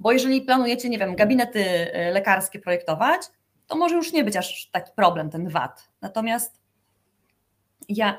[0.00, 3.20] Bo jeżeli planujecie, nie wiem, gabinety e, lekarskie projektować,
[3.66, 5.88] to może już nie być aż taki problem ten VAT.
[6.00, 6.60] Natomiast
[7.88, 8.16] ja,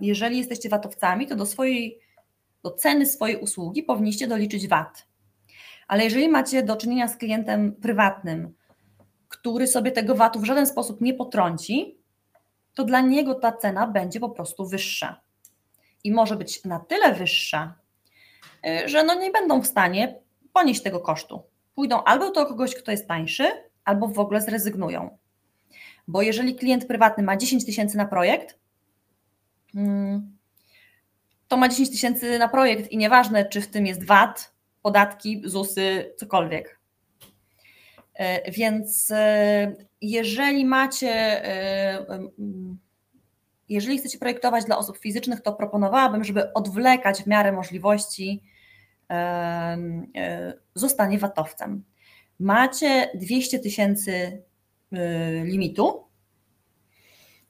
[0.00, 2.00] jeżeli jesteście VAT-owcami, to do swojej
[2.66, 5.06] do ceny swojej usługi powinniście doliczyć VAT.
[5.88, 8.54] Ale jeżeli macie do czynienia z klientem prywatnym,
[9.28, 11.98] który sobie tego VAT-u w żaden sposób nie potrąci,
[12.74, 15.20] to dla niego ta cena będzie po prostu wyższa.
[16.04, 17.74] I może być na tyle wyższa,
[18.66, 20.18] y, że no nie będą w stanie
[20.52, 21.42] ponieść tego kosztu.
[21.74, 23.44] Pójdą albo do kogoś, kto jest tańszy,
[23.84, 25.18] albo w ogóle zrezygnują.
[26.08, 28.58] Bo jeżeli klient prywatny ma 10 tysięcy na projekt,
[29.72, 30.35] hmm,
[31.48, 36.14] to ma 10 tysięcy na projekt i nieważne, czy w tym jest VAT, podatki, ZUSy,
[36.16, 36.80] cokolwiek.
[38.16, 42.06] E, więc e, jeżeli macie, e,
[43.68, 48.42] jeżeli chcecie projektować dla osób fizycznych, to proponowałabym, żeby odwlekać w miarę możliwości
[50.74, 51.84] zostanie VAT-owcem.
[52.38, 54.42] Macie 200 tysięcy
[55.44, 56.05] limitu,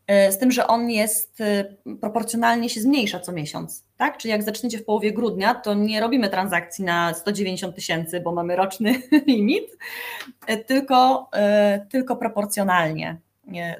[0.08, 1.64] z tym, że on jest e,
[2.00, 3.84] proporcjonalnie się zmniejsza co miesiąc.
[3.96, 4.18] Tak?
[4.18, 8.56] Czyli jak zaczniecie w połowie grudnia, to nie robimy transakcji na 190 tysięcy, bo mamy
[8.56, 9.64] roczny limit,
[10.46, 11.30] e, tylko,
[11.90, 13.20] tylko proporcjonalnie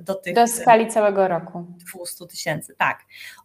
[0.01, 0.35] do tych.
[0.35, 1.67] Do skali całego roku.
[1.95, 3.05] 200 tysięcy, tak.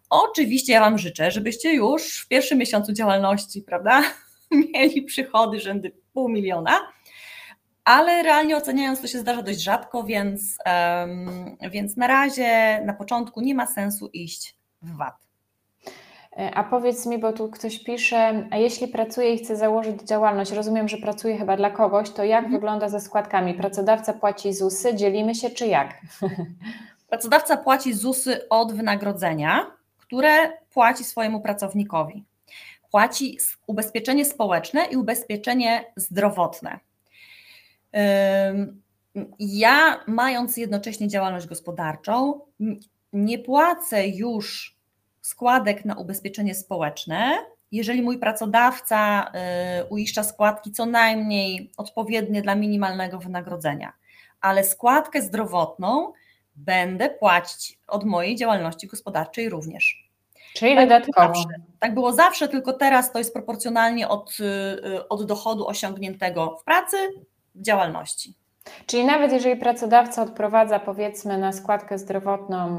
[0.10, 4.04] Oczywiście ja Wam życzę, żebyście już w pierwszym miesiącu działalności, prawda,
[4.74, 6.80] mieli przychody rzędy pół miliona
[7.86, 13.42] ale realnie oceniając to się zdarza dość rzadko, więc, um, więc na razie na początku
[13.42, 15.16] nie ma sensu iść w VAT.
[16.38, 20.52] E, a powiedz mi, bo tu ktoś pisze, a jeśli pracuję i chcę założyć działalność,
[20.52, 22.54] rozumiem, że pracuję chyba dla kogoś, to jak mhm.
[22.54, 23.54] wygląda ze składkami?
[23.54, 26.02] Pracodawca płaci ZUSy, dzielimy się czy jak?
[27.10, 32.26] Pracodawca płaci ZUSy od wynagrodzenia, które płaci swojemu pracownikowi.
[32.92, 36.80] Płaci ubezpieczenie społeczne i ubezpieczenie zdrowotne.
[39.40, 42.42] Ja, mając jednocześnie działalność gospodarczą,
[43.14, 44.78] nie płacę już
[45.22, 47.38] składek na ubezpieczenie społeczne,
[47.72, 49.32] jeżeli mój pracodawca
[49.82, 53.94] y, uiszcza składki co najmniej odpowiednie dla minimalnego wynagrodzenia,
[54.42, 56.14] ale składkę zdrowotną
[56.56, 60.12] będę płacić od mojej działalności gospodarczej również.
[60.54, 61.44] Czyli tak dodatkowo.
[61.80, 66.98] Tak było zawsze, tylko teraz to jest proporcjonalnie od, y, od dochodu osiągniętego w pracy
[67.56, 68.34] działalności.
[68.86, 72.78] Czyli nawet jeżeli pracodawca odprowadza powiedzmy na składkę zdrowotną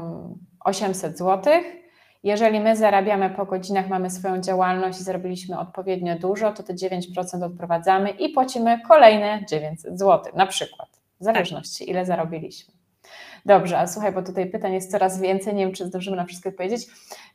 [0.59, 1.53] 800 zł,
[2.23, 7.43] jeżeli my zarabiamy po godzinach, mamy swoją działalność i zarobiliśmy odpowiednio dużo, to te 9%
[7.43, 11.87] odprowadzamy i płacimy kolejne 900 zł, na przykład, w zależności tak.
[11.87, 12.73] ile zarobiliśmy.
[13.45, 16.49] Dobrze, a słuchaj, bo tutaj pytań jest coraz więcej, nie wiem, czy zdążymy na wszystkie
[16.49, 16.87] odpowiedzieć.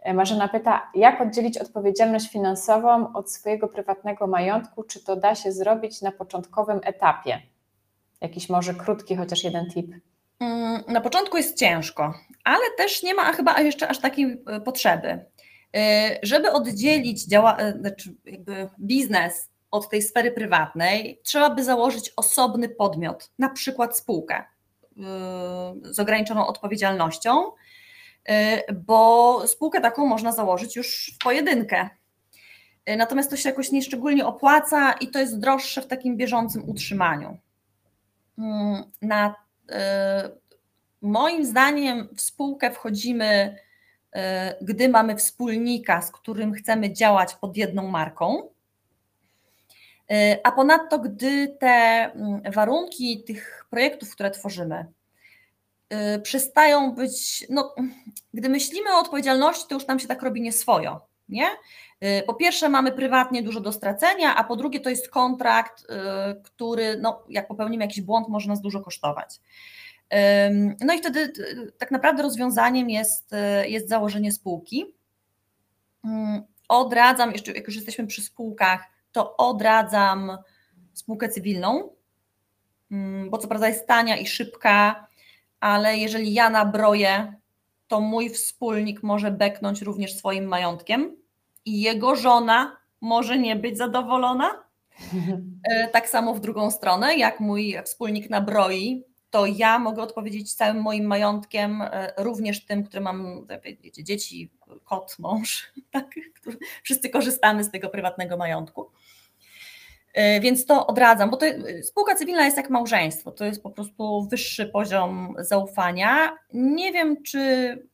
[0.02, 4.82] E, Marzena pyta, jak oddzielić odpowiedzialność finansową od swojego prywatnego majątku?
[4.82, 7.42] Czy to da się zrobić na początkowym etapie?
[8.20, 9.86] Jakiś może krótki, chociaż jeden tip.
[10.40, 15.24] Mm, na początku jest ciężko, ale też nie ma chyba jeszcze aż takiej e, potrzeby.
[15.76, 18.14] E, żeby oddzielić działa, znaczy
[18.80, 24.44] biznes od tej sfery prywatnej, trzeba by założyć osobny podmiot, na przykład spółkę
[25.82, 31.88] z ograniczoną odpowiedzialnością, y, bo spółkę taką można założyć już w pojedynkę.
[32.90, 37.38] Y, natomiast to się jakoś nieszczególnie opłaca i to jest droższe w takim bieżącym utrzymaniu.
[38.38, 39.34] Mm, na,
[39.70, 39.74] y,
[41.02, 43.56] moim zdaniem w spółkę wchodzimy,
[44.62, 48.48] gdy mamy wspólnika, z którym chcemy działać pod jedną marką.
[50.42, 54.86] A ponadto, gdy te mm, warunki tych projektów, które tworzymy,
[56.16, 57.74] y, przestają być, no,
[58.34, 61.46] gdy myślimy o odpowiedzialności, to już nam się tak robi nieswojo, nie?
[62.04, 65.86] Y, po pierwsze mamy prywatnie dużo do stracenia, a po drugie to jest kontrakt, y,
[66.42, 69.40] który, no, jak popełnimy jakiś błąd, może nas dużo kosztować.
[70.80, 71.32] No i wtedy
[71.78, 73.30] tak naprawdę rozwiązaniem jest,
[73.66, 74.94] jest założenie spółki.
[76.68, 80.38] odradzam, jeszcze jak już jesteśmy przy spółkach, to odradzam
[80.92, 81.90] spółkę cywilną,
[82.90, 85.06] mm, bo co prawda jest tania i szybka,
[85.60, 87.34] ale jeżeli ja nabroję,
[87.88, 91.16] to mój wspólnik może beknąć również swoim majątkiem
[91.64, 94.50] i jego żona może nie być zadowolona.
[95.70, 100.82] E, tak samo w drugą stronę, jak mój wspólnik nabroi, to ja mogę odpowiedzieć całym
[100.82, 103.46] moim majątkiem, e, również tym, który mam,
[103.82, 104.50] wiecie, dzieci,
[104.84, 106.06] kot, mąż, tak?
[106.82, 108.90] wszyscy korzystamy z tego prywatnego majątku.
[110.14, 111.46] E, więc to odradzam, bo to,
[111.82, 116.38] spółka cywilna jest jak małżeństwo, to jest po prostu wyższy poziom zaufania.
[116.52, 117.38] Nie wiem, czy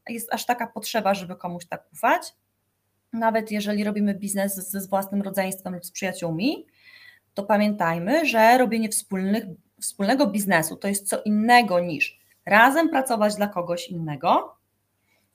[0.09, 2.35] jest aż taka potrzeba, żeby komuś tak ufać.
[3.13, 6.67] Nawet jeżeli robimy biznes ze własnym rodzeństwem lub z przyjaciółmi,
[7.35, 9.45] to pamiętajmy, że robienie wspólnych,
[9.81, 14.57] wspólnego biznesu to jest co innego niż razem pracować dla kogoś innego,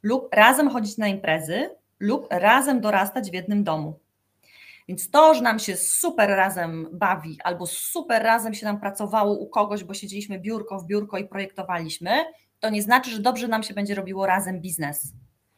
[0.04, 4.00] lub razem chodzić na imprezy, lub razem dorastać w jednym domu.
[4.88, 9.48] Więc to, że nam się super razem bawi, albo super razem się nam pracowało u
[9.48, 12.12] kogoś, bo siedzieliśmy biurko w biurko i projektowaliśmy,
[12.60, 15.14] to nie znaczy, że dobrze nam się będzie robiło razem biznes.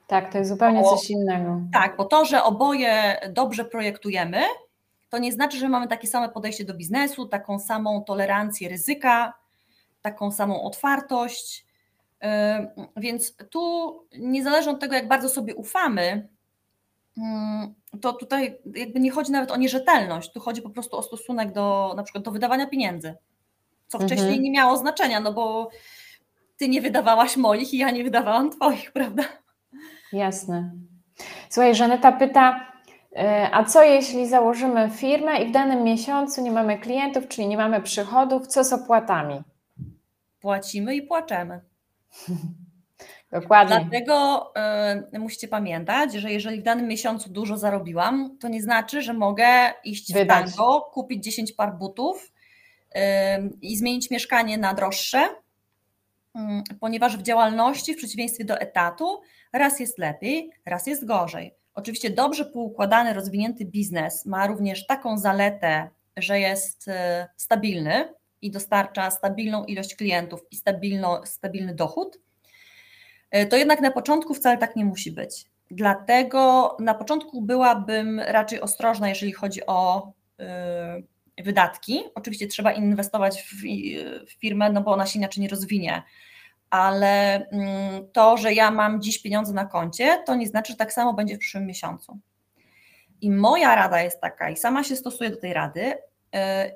[0.07, 1.61] Tak, to jest zupełnie bo, coś innego.
[1.73, 4.41] Tak, bo to, że oboje dobrze projektujemy,
[5.09, 9.33] to nie znaczy, że mamy takie same podejście do biznesu, taką samą tolerancję ryzyka,
[10.01, 11.65] taką samą otwartość.
[12.97, 16.29] Więc tu, niezależnie od tego, jak bardzo sobie ufamy,
[18.01, 21.93] to tutaj jakby nie chodzi nawet o nierzetelność, tu chodzi po prostu o stosunek do
[21.97, 23.15] na przykład do wydawania pieniędzy,
[23.87, 24.43] co wcześniej mhm.
[24.43, 25.69] nie miało znaczenia, no bo
[26.57, 29.23] ty nie wydawałaś moich i ja nie wydawałam twoich, prawda?
[30.13, 30.71] Jasne.
[31.49, 32.71] Słuchaj, Żaneta pyta,
[33.15, 37.57] e, a co jeśli założymy firmę i w danym miesiącu nie mamy klientów, czyli nie
[37.57, 39.41] mamy przychodów, co z opłatami?
[40.41, 41.70] Płacimy i płaczemy.
[43.31, 43.87] Dokładnie.
[43.89, 44.45] Dlatego
[45.13, 49.73] y, musicie pamiętać, że jeżeli w danym miesiącu dużo zarobiłam, to nie znaczy, że mogę
[49.83, 50.49] iść Wydać.
[50.49, 52.31] w tango, kupić 10 par butów
[52.95, 52.99] y,
[53.61, 55.29] i zmienić mieszkanie na droższe,
[56.35, 56.39] y,
[56.79, 59.21] ponieważ w działalności, w przeciwieństwie do etatu,
[59.53, 61.55] raz jest lepiej, raz jest gorzej.
[61.73, 66.89] Oczywiście dobrze poukładany, rozwinięty biznes ma również taką zaletę, że jest
[67.35, 72.19] stabilny i dostarcza stabilną ilość klientów i stabilno, stabilny dochód
[73.31, 75.45] E, to jednak na początku wcale tak nie musi być.
[75.71, 80.11] Dlatego na początku byłabym raczej ostrożna, jeżeli chodzi o
[81.37, 82.03] y, wydatki.
[82.15, 83.63] Oczywiście trzeba inwestować w,
[84.27, 86.03] w firmę, no bo ona się inaczej nie rozwinie.
[86.69, 90.93] Ale mm, to, że ja mam dziś pieniądze na koncie, to nie znaczy, że tak
[90.93, 92.19] samo będzie w przyszłym miesiącu.
[93.21, 95.93] I moja rada jest taka, i sama się stosuję do tej rady,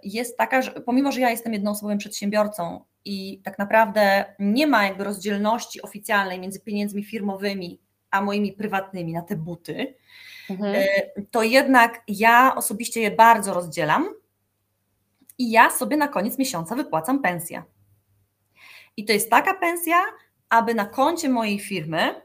[0.04, 5.04] jest taka, że pomimo, że ja jestem jednoosobowym przedsiębiorcą i tak naprawdę nie ma jakby
[5.04, 7.80] rozdzielności oficjalnej między pieniędzmi firmowymi
[8.12, 9.96] a moimi prywatnymi na te buty,
[10.50, 10.76] mhm.
[10.76, 10.86] E,
[11.32, 14.10] to jednak ja osobiście je bardzo rozdzielam
[15.38, 17.64] i ja sobie na koniec miesiąca wypłacam pensję.
[18.98, 20.02] I to jest taka pensja,
[20.50, 22.22] aby na koncie mojej firmy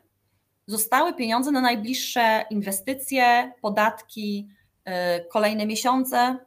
[0.66, 4.48] zostały pieniądze na najbliższe inwestycje, podatki,
[4.84, 6.38] e, kolejne miesiące,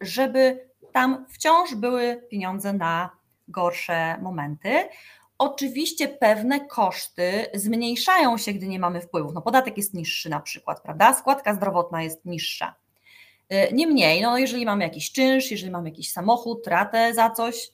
[0.00, 3.10] żeby tam wciąż były pieniądze na
[3.48, 4.88] gorsze momenty.
[5.38, 9.34] Oczywiście pewne koszty zmniejszają się, gdy nie mamy wpływów.
[9.34, 11.14] No podatek jest niższy na przykład, prawda?
[11.14, 12.74] Składka zdrowotna jest niższa.
[13.52, 17.70] Y, niemniej, no jeżeli mamy jakiś czynsz, jeżeli mamy jakiś samochód, ratę za coś,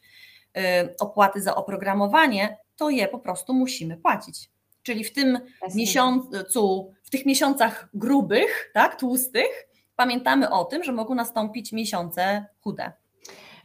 [0.57, 0.61] y,
[1.01, 4.51] opłaty za oprogramowanie, to je po prostu musimy płacić.
[4.83, 5.39] Czyli w tym
[5.75, 9.70] miesiącu, w tych miesiącach grubych, tak, tłustych,
[10.01, 12.93] pamiętamy o tym, że mogą nastąpić miesiące chude.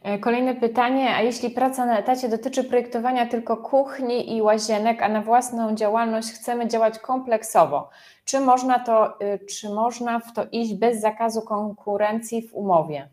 [0.02, 5.08] E, kolejne pytanie, a jeśli praca na etacie dotyczy projektowania tylko kuchni i łazienek, a
[5.08, 7.90] na własną działalność chcemy działać kompleksowo,
[8.24, 13.08] czy można, to, y, czy można w to iść bez zakazu konkurencji w umowie?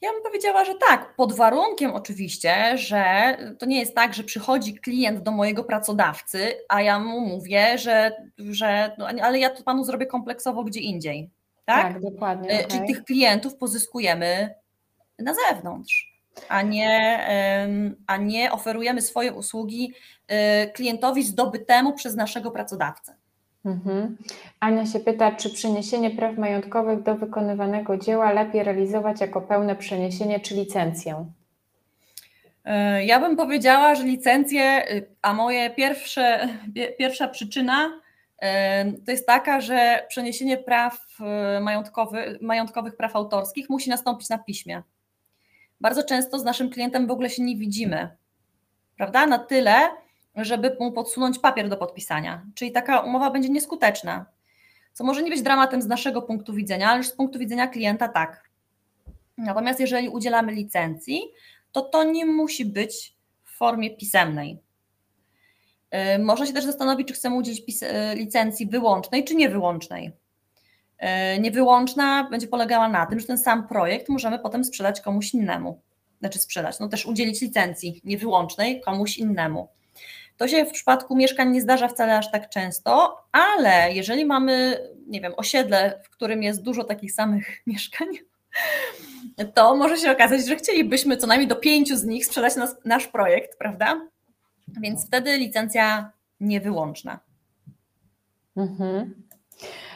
[0.00, 3.04] Ja bym powiedziała, że tak, pod warunkiem oczywiście, że
[3.58, 8.12] to nie jest tak, że przychodzi klient do mojego pracodawcy, a ja mu mówię, że,
[8.38, 11.30] że no, ale ja to panu zrobię kompleksowo gdzie indziej.
[11.64, 12.54] Tak, tak dokładnie.
[12.54, 12.66] Okay.
[12.66, 14.54] Czyli tych klientów pozyskujemy
[15.18, 16.14] na zewnątrz,
[16.48, 17.20] a nie,
[18.06, 19.92] a nie oferujemy swoje usługi
[20.64, 23.14] y, klientowi zdobytemu przez naszego pracodawcę.
[23.64, 24.16] Mhm.
[24.60, 30.40] Ania się pyta, czy przeniesienie praw majątkowych do wykonywanego dzieła lepiej realizować jako pełne przeniesienie
[30.40, 31.26] czy licencję?
[32.66, 36.48] Y, ja bym powiedziała, że licencję, y, a moje pierwsze,
[36.98, 38.00] pierwsza przyczyna
[39.06, 41.06] to jest taka, że przeniesienie praw
[41.60, 44.82] majątkowych, majątkowych praw autorskich musi nastąpić na piśmie
[45.84, 48.16] bardzo często z naszym klientem w ogóle się nie widzimy,
[48.96, 49.26] prawda?
[49.26, 49.90] Na tyle,
[50.36, 52.46] żeby mu podsunąć papier do podpisania.
[52.54, 54.26] Czyli taka umowa będzie nieskuteczna.
[54.92, 58.50] co może nie być dramatem z naszego punktu widzenia, ale z punktu widzenia klienta tak.
[59.38, 61.22] Natomiast jeżeli udzielamy licencji,
[61.72, 64.58] to to nie musi być w formie pisemnej.
[65.94, 70.12] Y, można się też zastanowić, czy chcemy udzielić y, licencji wyłącznej, czy niewyłącznej.
[71.36, 75.80] Y, niewyłączna będzie polegała na tym, że ten sam projekt możemy potem sprzedać komuś innemu.
[76.20, 79.68] Znaczy sprzedać, no też udzielić licencji niewyłącznej komuś innemu.
[80.36, 85.20] To się w przypadku mieszkań nie zdarza wcale aż tak często, ale jeżeli mamy, nie
[85.20, 88.08] wiem, osiedle, w którym jest dużo takich samych mieszkań,
[89.54, 93.08] to może się okazać, że chcielibyśmy co najmniej do pięciu z nich sprzedać nas, nasz
[93.08, 94.00] projekt, prawda?
[94.68, 97.20] Więc wtedy licencja niewyłączna.
[98.56, 99.24] Mhm.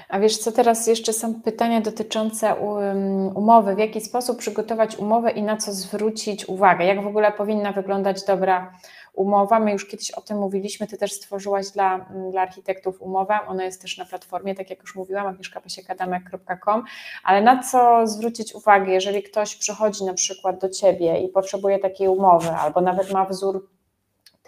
[0.08, 3.74] A wiesz co, teraz jeszcze są pytania dotyczące um, umowy.
[3.74, 6.84] W jaki sposób przygotować umowę i na co zwrócić uwagę?
[6.84, 8.72] Jak w ogóle powinna wyglądać dobra
[9.14, 9.60] umowa?
[9.60, 13.38] My już kiedyś o tym mówiliśmy, Ty też stworzyłaś dla, mm, dla architektów umowę.
[13.46, 16.84] Ona jest też na platformie, tak jak już mówiłam, agnieszkapasiekadamek.com.
[17.24, 22.08] Ale na co zwrócić uwagę, jeżeli ktoś przychodzi na przykład do Ciebie i potrzebuje takiej
[22.08, 23.68] umowy, albo nawet ma wzór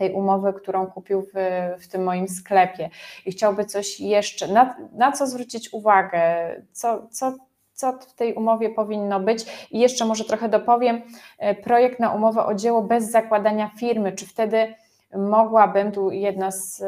[0.00, 1.32] tej umowy, którą kupił w,
[1.80, 2.90] w tym moim sklepie.
[3.26, 6.22] I chciałby coś jeszcze, na, na co zwrócić uwagę,
[6.72, 7.34] co, co,
[7.72, 9.66] co w tej umowie powinno być.
[9.70, 11.02] I jeszcze może trochę dopowiem,
[11.38, 14.74] e, projekt na umowę o dzieło bez zakładania firmy, czy wtedy
[15.18, 16.84] mogłabym, tu jedna z y,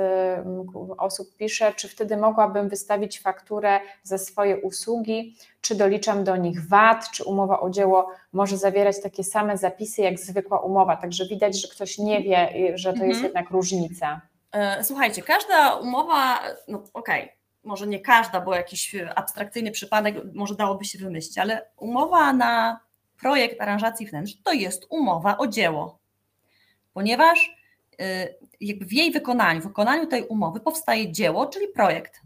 [0.98, 7.11] osób pisze, czy wtedy mogłabym wystawić fakturę za swoje usługi, czy doliczam do nich VAT,
[7.11, 10.96] czy umowa o dzieło może zawierać takie same zapisy jak zwykła umowa.
[10.96, 13.11] Także widać, że ktoś nie wie, y, że to mhm.
[13.11, 14.20] jest jednak różnica.
[14.52, 20.54] E, słuchajcie, każda umowa, no okej, okay, może nie każda, bo jakiś abstrakcyjny przypadek może
[20.54, 22.80] dałoby się wymyślić, ale umowa na
[23.20, 25.98] projekt aranżacji wnętrz to jest umowa o dzieło,
[26.92, 27.62] ponieważ
[28.61, 32.20] jakby w jej wykonaniu, w wykonaniu tej umowy powstaje dzieło, czyli projekt.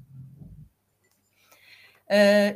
[2.10, 2.14] Y,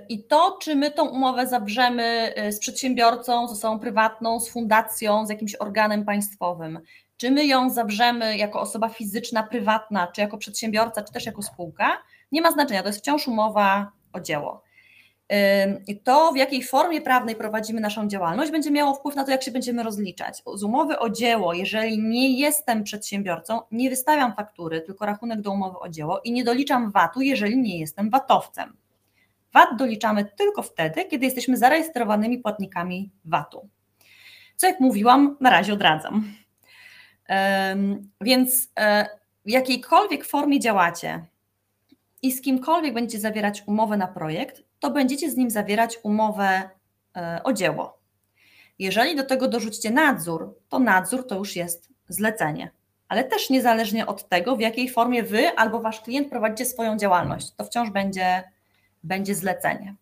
[0.09, 5.27] I to, czy my tą umowę zawrzemy y, z przedsiębiorcą, z osobą prywatną, z fundacją,
[5.27, 6.81] z jakimś organem państwowym,
[7.17, 12.03] czy my ją zawrzemy jako osoba fizyczna, prywatna, czy jako przedsiębiorca, czy też jako spółka,
[12.33, 12.83] nie ma znaczenia.
[12.83, 14.63] To jest wciąż umowa o dzieło.
[16.05, 19.51] To, w jakiej formie prawnej prowadzimy naszą działalność, będzie miało wpływ na to, jak się
[19.51, 20.43] będziemy rozliczać.
[20.55, 25.79] Z umowy o dzieło, jeżeli nie jestem przedsiębiorcą, nie wystawiam faktury, tylko rachunek do umowy
[25.79, 28.77] o dzieło i nie doliczam VAT-u, jeżeli nie jestem VAT-owcem.
[29.53, 33.69] VAT doliczamy tylko wtedy, kiedy jesteśmy zarejestrowanymi płatnikami VAT-u.
[34.57, 36.33] Co jak mówiłam, na razie odradzam.
[38.21, 39.07] Więc e,
[39.45, 41.27] w jakiejkolwiek formie działacie
[42.23, 46.71] i z kimkolwiek będziecie zawierać umowę na projekt, to będziecie z nim zawierać umowę
[47.17, 47.99] e, o dzieło.
[48.79, 52.71] Jeżeli do tego dorzucicie nadzór, to nadzór to już jest zlecenie.
[53.09, 57.55] Ale też niezależnie od tego, w jakiej formie wy albo wasz klient prowadzicie swoją działalność,
[57.57, 58.43] to wciąż będzie,
[59.03, 59.95] będzie zlecenie.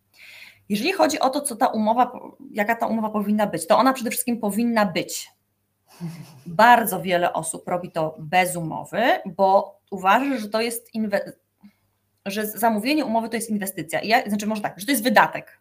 [0.68, 2.12] Jeżeli chodzi o to, co ta umowa,
[2.50, 5.30] jaka ta umowa powinna być, to ona przede wszystkim powinna być.
[6.46, 11.47] Bardzo wiele osób robi to bez umowy, bo uważa, że to jest inwestycja
[12.30, 14.00] że zamówienie umowy to jest inwestycja.
[14.02, 15.60] ja, znaczy, może tak, że to jest wydatek.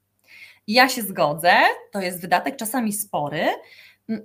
[0.67, 1.53] ja się zgodzę,
[1.91, 3.47] to jest wydatek, czasami spory,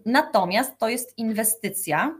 [0.06, 2.14] natomiast to jest inwestycja.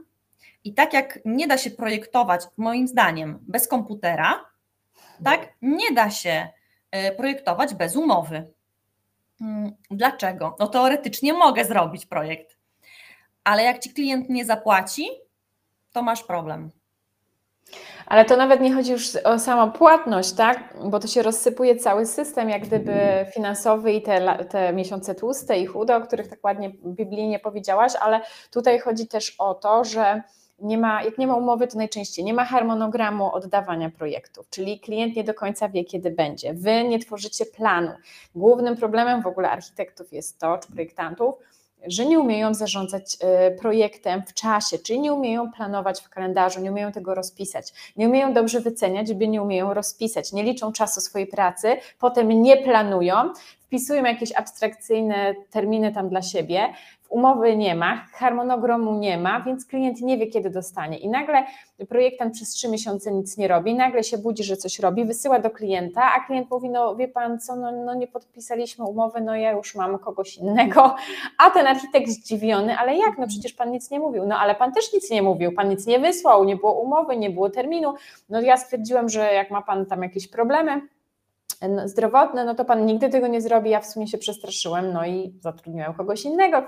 [0.63, 4.45] I tak jak nie da się projektować, moim zdaniem, bez komputera,
[5.23, 6.49] tak nie da się
[6.91, 8.47] e, projektować bez umowy.
[9.41, 10.55] Mm, dlaczego?
[10.59, 12.57] No teoretycznie mogę zrobić projekt,
[13.43, 15.07] ale jak ci klient nie zapłaci,
[15.91, 16.71] to masz problem.
[18.05, 20.73] Ale to nawet nie chodzi już o samą płatność, tak?
[20.85, 22.95] Bo to się rozsypuje cały system, jak gdyby
[23.33, 28.21] finansowy i te, te miesiące tłuste i chude, o których tak ładnie biblijnie powiedziałaś, ale
[28.51, 30.21] tutaj chodzi też o to, że
[30.59, 35.15] nie ma, jak nie ma umowy, to najczęściej nie ma harmonogramu oddawania projektów, czyli klient
[35.15, 36.53] nie do końca wie, kiedy będzie.
[36.53, 37.91] Wy nie tworzycie planu.
[38.35, 41.35] Głównym problemem w ogóle architektów jest to, czy projektantów,
[41.87, 46.71] że nie umieją zarządzać e, projektem w czasie, czyli nie umieją planować w kalendarzu, nie
[46.71, 51.27] umieją tego rozpisać, nie umieją dobrze wyceniać, by nie umieją rozpisać, nie liczą czasu swojej
[51.27, 53.33] pracy, potem nie planują,
[53.73, 56.73] wpisują jakieś abstrakcyjne terminy tam dla siebie,
[57.09, 60.97] umowy nie ma, harmonogramu nie ma, więc klient nie wie, kiedy dostanie.
[60.97, 61.43] I nagle
[61.89, 65.49] projektant przez trzy miesiące nic nie robi, nagle się budzi, że coś robi, wysyła do
[65.49, 69.51] klienta, a klient mówi, no wie pan co, no, no nie podpisaliśmy umowy, no ja
[69.51, 70.95] już mam kogoś innego,
[71.37, 74.73] a ten architekt zdziwiony, ale jak, no przecież pan nic nie mówił, no ale pan
[74.73, 77.93] też nic nie mówił, pan nic nie wysłał, nie było umowy, nie było terminu,
[78.29, 80.81] no ja stwierdziłem, że jak ma pan tam jakieś problemy,
[81.85, 85.33] zdrowotne, no to pan nigdy tego nie zrobi, ja w sumie się przestraszyłem, no i
[85.39, 86.63] zatrudniłem kogoś innego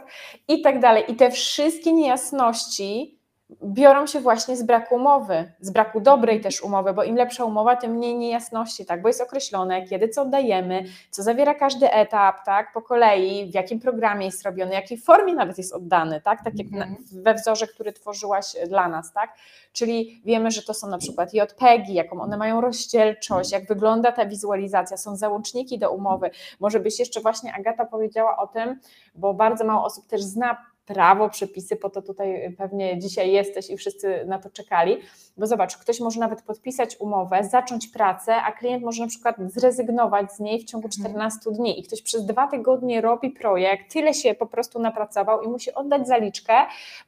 [0.48, 1.04] i tak dalej.
[1.08, 3.15] I te wszystkie niejasności
[3.64, 7.76] biorą się właśnie z braku umowy, z braku dobrej też umowy, bo im lepsza umowa,
[7.76, 12.74] tym mniej niejasności, tak, bo jest określone, kiedy co oddajemy, co zawiera każdy etap, tak,
[12.74, 16.54] po kolei, w jakim programie jest robiony, w jakiej formie nawet jest oddany, tak, tak
[16.58, 16.96] jak Mhm.
[17.12, 19.36] we wzorze, który tworzyłaś dla nas, tak,
[19.74, 24.26] czyli wiemy, że to są na przykład JPEGi, jaką one mają rozdzielczość, jak wygląda ta
[24.26, 26.30] wizualizacja, są załączniki do umowy,
[26.60, 28.80] może byś jeszcze właśnie Agata powiedziała o tym,
[29.16, 33.78] bo bardzo mało osób też zna prawo, przepisy, po to tutaj pewnie dzisiaj jesteś i
[33.78, 34.98] wszyscy na to czekali,
[35.38, 40.32] bo zobacz, ktoś może nawet podpisać umowę, zacząć pracę, a klient może na przykład zrezygnować
[40.34, 44.34] z niej w ciągu 14 dni i ktoś przez dwa tygodnie robi projekt, tyle się
[44.34, 46.54] po prostu napracował i musi oddać zaliczkę,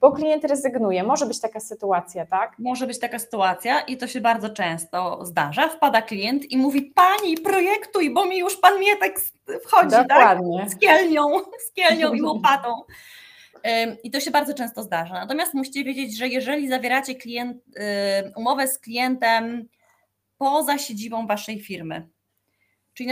[0.01, 1.03] bo klient rezygnuje.
[1.03, 2.55] Może być taka sytuacja, tak?
[2.59, 5.69] Może być taka sytuacja i to się bardzo często zdarza.
[5.69, 9.19] Wpada klient i mówi: Pani, projektuj, bo mi już pan Mietek
[9.63, 10.07] wchodzi, tak?
[10.07, 10.65] Dokładnie.
[10.69, 11.23] Z kielnią,
[11.67, 12.69] z kielnią i łopatą.
[14.03, 15.13] I to się bardzo często zdarza.
[15.13, 17.63] Natomiast musicie wiedzieć, że jeżeli zawieracie klient,
[18.35, 19.69] umowę z klientem
[20.37, 22.07] poza siedzibą waszej firmy,
[22.93, 23.09] czyli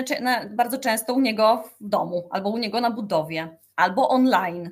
[0.49, 4.72] bardzo często u niego w domu, albo u niego na budowie, albo online,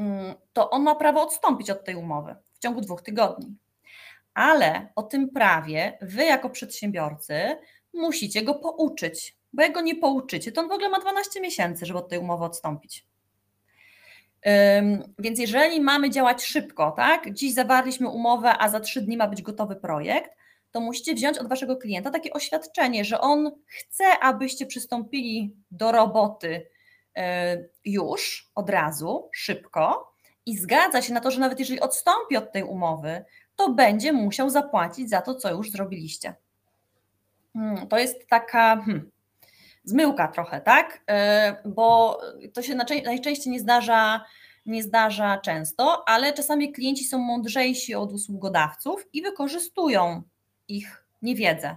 [0.00, 3.56] ym, to on ma prawo odstąpić od tej umowy w ciągu dwóch tygodni.
[4.34, 7.56] Ale o tym prawie wy, jako przedsiębiorcy,
[7.94, 11.86] musicie go pouczyć, bo jak go nie pouczycie, to on w ogóle ma 12 miesięcy,
[11.86, 13.06] żeby od tej umowy odstąpić.
[15.18, 17.32] Więc jeżeli mamy działać szybko, tak?
[17.32, 20.30] Dziś zawarliśmy umowę, a za trzy dni ma być gotowy projekt,
[20.70, 26.66] to musicie wziąć od waszego klienta takie oświadczenie, że on chce, abyście przystąpili do roboty
[27.18, 27.22] y,
[27.84, 30.12] już od razu, szybko
[30.46, 33.24] i zgadza się na to, że nawet jeżeli odstąpi od tej umowy,
[33.56, 36.34] to będzie musiał zapłacić za to, co już zrobiliście.
[37.52, 39.10] Hmm, To jest taka hmm,
[39.84, 41.04] zmyłka trochę, tak?
[41.64, 42.20] Y, Bo
[42.54, 42.74] to się
[43.04, 44.24] najczęściej nie zdarza,
[44.66, 50.22] nie zdarza często, ale czasami klienci są mądrzejsi od usługodawców i wykorzystują
[50.68, 51.76] ich niewiedzę.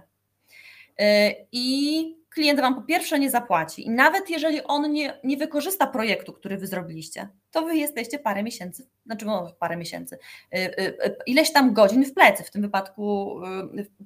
[1.00, 3.86] Y, I klient Wam po pierwsze nie zapłaci.
[3.86, 8.42] I nawet jeżeli on nie, nie wykorzysta projektu, który Wy zrobiliście, to Wy jesteście parę
[8.42, 10.18] miesięcy, znaczy no, parę miesięcy,
[10.54, 12.44] y, y, y, ileś tam godzin w plecy.
[12.44, 13.36] W tym wypadku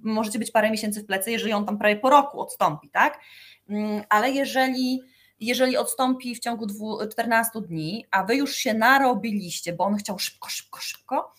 [0.03, 3.21] możecie być parę miesięcy w plecy, jeżeli on tam prawie po roku odstąpi, tak?
[3.69, 5.03] Mm, Ale jeżeli,
[5.41, 10.19] jeżeli odstąpi w ciągu dwu, 14 dni, a Wy już się narobiliście, bo on chciał
[10.19, 11.33] szybko, szybko, szybko,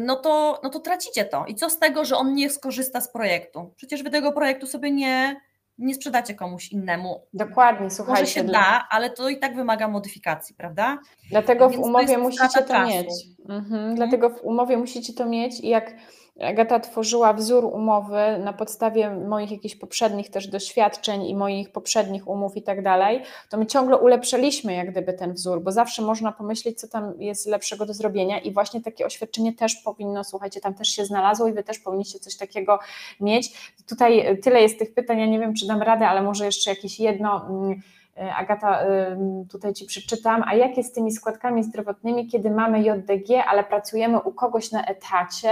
[0.00, 1.44] no to, no to tracicie to.
[1.46, 3.74] I co z tego, że on nie skorzysta z projektu?
[3.76, 5.40] Przecież Wy tego projektu sobie nie,
[5.78, 7.26] nie sprzedacie komuś innemu.
[7.34, 8.26] Dokładnie, Może słuchajcie.
[8.26, 10.98] się dla- da, ale to i tak wymaga modyfikacji, prawda?
[11.30, 12.88] Dlatego w Więc to umowie musicie to czasu.
[12.88, 13.08] mieć.
[13.48, 13.94] Mhm.
[13.94, 15.94] Dlatego w umowie musicie to mieć i jak
[16.40, 22.56] Agata tworzyła wzór umowy na podstawie moich jakichś poprzednich też doświadczeń i moich poprzednich umów
[22.56, 26.80] i tak dalej, to my ciągle ulepszaliśmy jak gdyby ten wzór, bo zawsze można pomyśleć,
[26.80, 30.88] co tam jest lepszego do zrobienia i właśnie takie oświadczenie też powinno, słuchajcie, tam też
[30.88, 32.78] się znalazło i wy też powinniście coś takiego
[33.20, 33.72] mieć.
[33.88, 37.00] Tutaj tyle jest tych pytań, ja nie wiem, czy dam radę, ale może jeszcze jakieś
[37.00, 37.46] jedno.
[37.48, 37.82] mm,
[38.36, 43.44] Agata, ym, tutaj Ci przeczytam, a jak jest z tymi składkami zdrowotnymi, kiedy mamy JDG,
[43.48, 45.50] ale pracujemy u kogoś na etacie,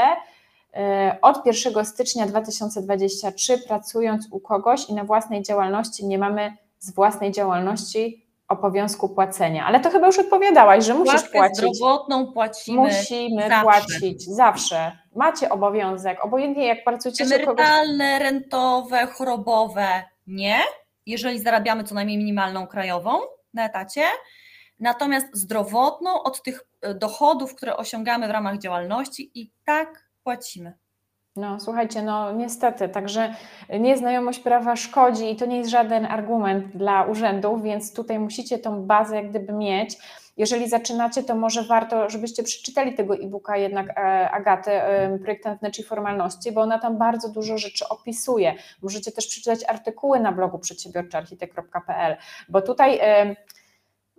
[1.23, 7.33] od 1 stycznia 2023 pracując u kogoś i na własnej działalności nie mamy z własnej
[7.33, 9.67] działalności obowiązku płacenia.
[9.67, 11.57] Ale to chyba już odpowiadałaś, że musisz Składkę płacić.
[11.57, 13.63] zdrowotną płacimy Musimy zawsze.
[13.63, 14.99] płacić zawsze.
[15.15, 17.43] Macie obowiązek, obojętnie jak pracujecie u kogoś.
[17.43, 20.59] Emerytalne, rentowe, chorobowe nie,
[21.07, 23.13] jeżeli zarabiamy co najmniej minimalną krajową
[23.55, 24.03] na etacie.
[24.81, 30.73] Natomiast zdrowotną od tych e, dochodów, które osiągamy w ramach działalności i tak płacimy.
[31.37, 33.35] No, słuchajcie, no niestety, także
[33.81, 38.83] nieznajomość prawa szkodzi i to nie jest żaden argument dla urzędów, więc tutaj musicie tą
[38.83, 39.97] bazę jak gdyby mieć.
[40.37, 44.71] Jeżeli zaczynacie, to może warto, żebyście przeczytali tego e-booka jednak e, Agaty,
[45.23, 48.55] Projektant i Formalności, bo ona tam bardzo dużo rzeczy opisuje.
[48.83, 52.17] Możecie też przeczytać artykuły na blogu przedsiębiorczyarchitekt.pl,
[52.49, 53.01] bo tutaj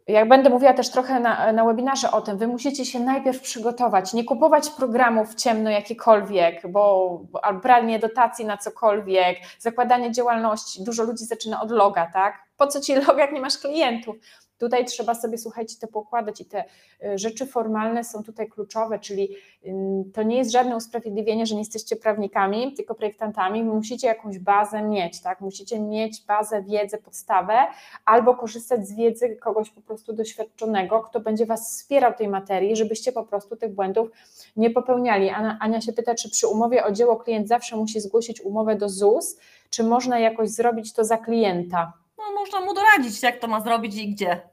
[0.08, 4.14] jak będę mówiła też trochę na, na webinarze o tym, wy musicie się najpierw przygotować,
[4.14, 10.84] nie kupować programów ciemno jakiekolwiek, bo bo- albo branie dotacji na cokolwiek, zakładanie działalności.
[10.84, 12.40] Dużo ludzi zaczyna od loga, tak?
[12.58, 14.16] Po co ci log, jak nie masz klientów?
[14.62, 16.64] Tutaj trzeba sobie, słuchajcie, to pokładać i te
[17.04, 19.30] y, rzeczy formalne są tutaj kluczowe, czyli
[19.68, 23.64] ym, to nie jest żadne usprawiedliwienie, że nie jesteście prawnikami, tylko projektantami.
[23.64, 25.42] Musicie jakąś bazę mieć, tak?
[25.42, 27.58] Musicie mieć bazę, wiedzę, podstawę,
[28.06, 33.12] albo korzystać z wiedzy kogoś po prostu doświadczonego, kto będzie Was wspierał tej materii, żebyście
[33.12, 34.10] po prostu tych błędów
[34.56, 35.30] nie popełniali.
[35.60, 39.38] Ania się pyta, czy przy umowie o dzieło klient zawsze musi zgłosić umowę do ZUS,
[39.70, 41.94] czy można jakoś zrobić to za klienta?
[42.18, 44.51] No, można mu doradzić, jak to ma zrobić i gdzie.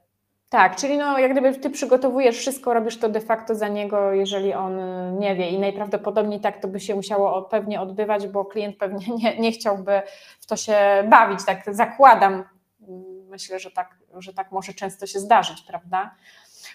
[0.49, 4.53] Tak, czyli no, jak gdyby ty przygotowujesz wszystko, robisz to de facto za niego, jeżeli
[4.53, 4.79] on
[5.19, 9.39] nie wie i najprawdopodobniej tak to by się musiało pewnie odbywać, bo klient pewnie nie,
[9.39, 10.01] nie chciałby
[10.39, 10.77] w to się
[11.09, 12.43] bawić, tak zakładam.
[13.29, 16.15] Myślę, że tak, że tak może często się zdarzyć, prawda?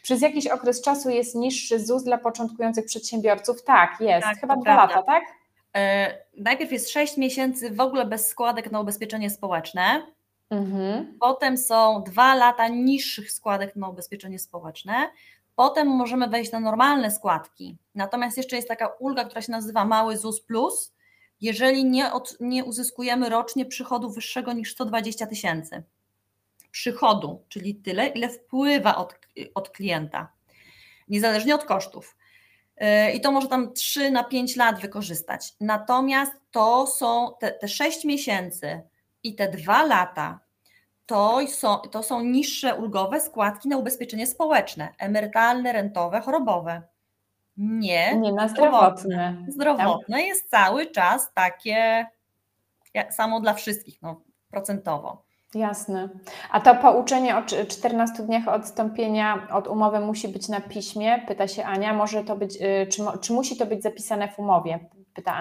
[0.02, 3.64] Przez jakiś okres czasu jest niższy ZUS dla początkujących przedsiębiorców?
[3.64, 4.26] Tak, jest.
[4.26, 5.22] Tak, Chyba dwa lata, tak?
[5.74, 5.80] Yy,
[6.42, 10.06] najpierw jest 6 miesięcy w ogóle bez składek na ubezpieczenie społeczne.
[10.51, 11.18] Mhm.
[11.20, 15.11] Potem są dwa lata niższych składek na ubezpieczenie społeczne.
[15.57, 17.78] Potem możemy wejść na normalne składki.
[17.95, 20.95] Natomiast jeszcze jest taka ulga, która się nazywa Mały ZUS Plus,
[21.40, 25.82] jeżeli nie, od, nie uzyskujemy rocznie przychodu wyższego niż 120 tysięcy.
[26.70, 29.18] Przychodu, czyli tyle, ile wpływa od,
[29.55, 30.32] od klienta,
[31.09, 32.16] niezależnie od kosztów.
[32.80, 35.53] Yy, I to może tam 3 na 5 lat wykorzystać.
[35.61, 38.82] Natomiast to są te, te 6 miesięcy
[39.24, 40.40] i te 2 lata
[41.06, 46.82] to są, to są niższe ulgowe składki na ubezpieczenie społeczne, emerytalne, rentowe, chorobowe.
[47.56, 49.44] Nie, nie na zdrowotne.
[49.48, 52.06] Zdrowotne jest cały czas takie
[53.10, 54.20] samo dla wszystkich, no,
[54.50, 55.24] procentowo.
[55.54, 56.08] Jasne.
[56.50, 61.22] A to pouczenie o 14 dniach odstąpienia od umowy musi być na piśmie?
[61.28, 61.92] Pyta się Ania.
[61.92, 64.88] Może to być, y, czy, czy musi to być zapisane w umowie?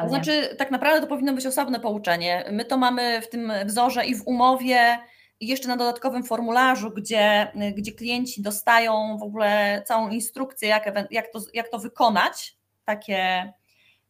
[0.09, 2.45] Znaczy, tak naprawdę to powinno być osobne pouczenie.
[2.51, 4.99] My to mamy w tym wzorze i w umowie,
[5.39, 11.31] i jeszcze na dodatkowym formularzu, gdzie, gdzie klienci dostają w ogóle całą instrukcję, jak, jak,
[11.31, 13.53] to, jak to wykonać, takie,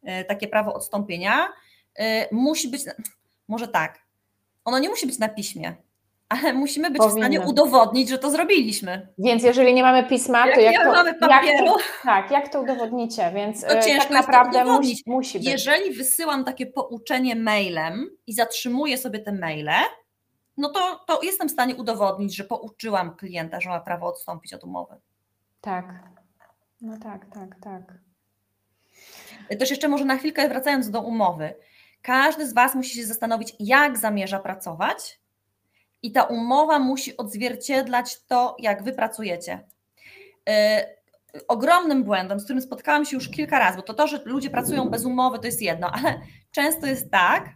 [0.04, 1.48] e, takie prawo odstąpienia,
[1.96, 2.82] e, musi być,
[3.48, 4.00] może tak,
[4.66, 5.76] ono nie musi być na piśmie,
[6.34, 7.16] ale musimy być Powinno.
[7.16, 9.08] w stanie udowodnić, że to zrobiliśmy.
[9.18, 12.50] Więc jeżeli nie mamy pisma, to jak, jak, to, mamy papieru, jak to, tak, jak
[12.50, 13.32] to udowodnicie?
[13.36, 15.48] Więc to e, ciężko tak naprawdę musi, musi być.
[15.48, 19.74] Jeżeli wysyłam takie pouczenie mailem i zatrzymuję sobie te maile,
[20.58, 24.64] no to, to jestem w stanie udowodnić, że pouczyłam klienta, że ma prawo odstąpić od
[24.64, 24.96] umowy.
[25.62, 25.86] Tak.
[26.82, 27.94] No tak, tak, tak.
[29.60, 31.56] Też jeszcze może na chwilkę wracając do umowy.
[32.02, 35.23] Każdy z Was musi się zastanowić, jak zamierza pracować,
[36.04, 39.68] i ta umowa musi odzwierciedlać to, jak Wy pracujecie.
[40.48, 40.54] Yy,
[41.48, 44.90] ogromnym błędem, z którym spotkałam się już kilka razy, bo to to, że ludzie pracują
[44.90, 47.50] bez umowy, to jest jedno, ale często jest tak,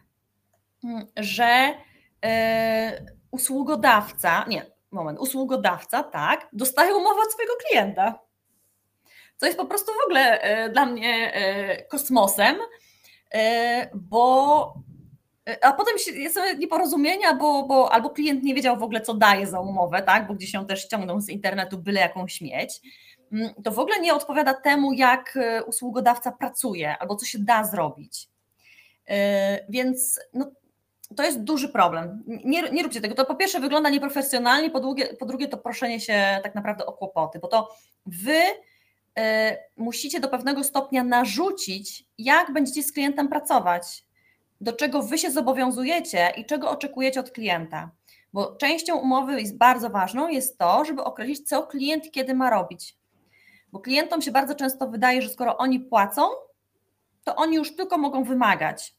[0.84, 1.74] mm, że
[2.26, 8.20] E, usługodawca, nie, moment, usługodawca, tak, dostaje umowę od swojego klienta.
[9.38, 11.34] Co jest po prostu w ogóle e, dla mnie
[11.90, 12.56] kosmosem,
[13.94, 14.74] bo
[15.62, 15.94] a potem
[16.34, 20.28] są nieporozumienia, bo, bo albo klient nie wiedział w ogóle, co daje za umowę, tak,
[20.28, 22.82] bo gdzieś ją też ściągnął z internetu byle jaką śmieć.
[23.32, 28.30] Mm, to w ogóle nie odpowiada temu, jak usługodawca pracuje albo co się da zrobić.
[29.70, 30.52] Więc no,
[31.16, 32.24] to jest duży problem.
[32.28, 33.16] Nie, nie róbcie tego.
[33.16, 36.94] To po pierwsze wygląda nieprofesjonalnie, po drugie, po drugie to proszenie się tak naprawdę o
[36.94, 37.76] kłopoty, bo to
[38.06, 39.24] wy y,
[39.78, 44.07] musicie do pewnego stopnia narzucić, jak będziecie z klientem pracować,
[44.62, 47.92] do czego wy się zobowiązujecie i czego oczekujecie od klienta.
[48.34, 52.98] Bo częścią umowy jest bardzo ważną jest to, żeby określić, co klient kiedy ma robić.
[53.72, 56.22] Bo klientom się bardzo często wydaje, że skoro oni płacą,
[57.24, 58.98] to oni już tylko mogą wymagać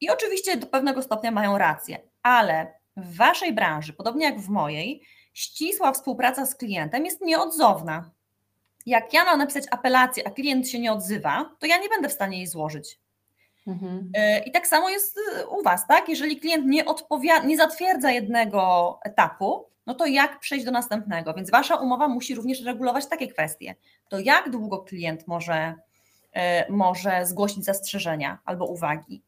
[0.00, 5.02] i oczywiście do pewnego stopnia mają rację, ale w waszej branży, podobnie jak w mojej,
[5.32, 8.10] ścisła współpraca z klientem jest nieodzowna.
[8.86, 12.12] Jak ja mam napisać apelację, a klient się nie odzywa, to ja nie będę w
[12.12, 12.98] stanie jej złożyć.
[13.66, 14.10] Mhm.
[14.14, 16.08] E, I tak samo jest e, u Was, tak?
[16.08, 21.34] Jeżeli klient nie, odpowiada, nie zatwierdza jednego etapu, no to jak przejść do następnego?
[21.34, 23.74] Więc Wasza umowa musi również regulować takie kwestie.
[24.08, 25.74] To jak długo klient może,
[26.32, 29.22] e, może zgłosić zastrzeżenia albo uwagi?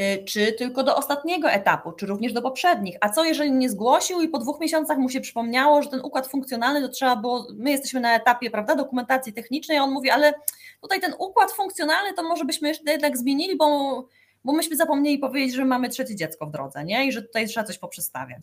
[0.00, 2.96] Y, czy tylko do ostatniego etapu, czy również do poprzednich.
[3.00, 6.26] A co jeżeli nie zgłosił i po dwóch miesiącach mu się przypomniało, że ten układ
[6.26, 10.34] funkcjonalny to trzeba było, my jesteśmy na etapie prawda, dokumentacji technicznej, a on mówi, ale
[10.80, 14.08] tutaj ten układ funkcjonalny to może byśmy jeszcze jednak zmienili, bo,
[14.44, 17.06] bo myśmy zapomnieli powiedzieć, że mamy trzecie dziecko w drodze, nie?
[17.06, 18.42] I że tutaj trzeba coś poprzestawiać.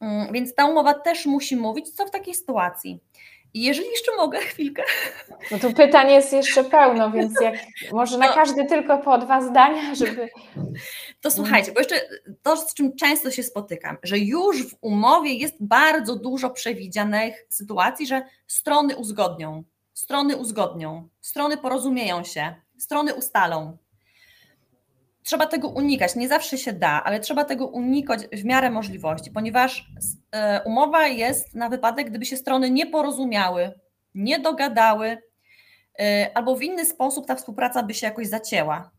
[0.00, 3.00] Mm, więc ta umowa też musi mówić, co w takiej sytuacji.
[3.54, 4.82] I jeżeli jeszcze mogę chwilkę.
[5.50, 7.54] No tu pytań jest jeszcze pełno, więc jak
[7.92, 8.34] może na no.
[8.34, 10.28] każdy tylko po dwa zdania, żeby.
[11.20, 12.00] To słuchajcie, bo jeszcze
[12.42, 18.06] to, z czym często się spotykam, że już w umowie jest bardzo dużo przewidzianych sytuacji,
[18.06, 19.64] że strony uzgodnią,
[19.94, 23.78] strony uzgodnią, strony porozumieją się, strony ustalą
[25.24, 26.16] trzeba tego unikać.
[26.16, 29.88] Nie zawsze się da, ale trzeba tego unikać w miarę możliwości, ponieważ
[30.32, 33.72] e, umowa jest na wypadek, gdyby się strony nie porozumiały,
[34.14, 35.18] nie dogadały,
[36.00, 38.90] e, albo w inny sposób ta współpraca by się jakoś zacięła.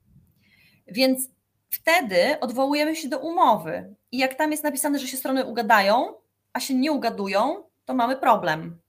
[0.87, 1.29] Więc
[1.69, 3.95] wtedy odwołujemy się do umowy.
[4.11, 6.13] I jak tam jest napisane, że się strony ugadają,
[6.53, 8.79] a się nie ugadują, to mamy problem.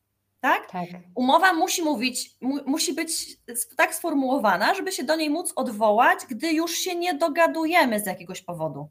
[0.47, 0.71] Tak?
[0.71, 0.87] tak.
[1.15, 3.37] Umowa musi mówić, mu, musi być
[3.77, 8.43] tak sformułowana, żeby się do niej móc odwołać, gdy już się nie dogadujemy z jakiegoś
[8.43, 8.89] powodu.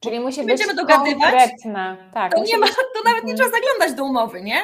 [0.00, 2.10] Czyli musi być będziemy dogadywać, konkretna.
[2.14, 4.58] Tak, to, nie ma, to nawet nie trzeba zaglądać do umowy, nie?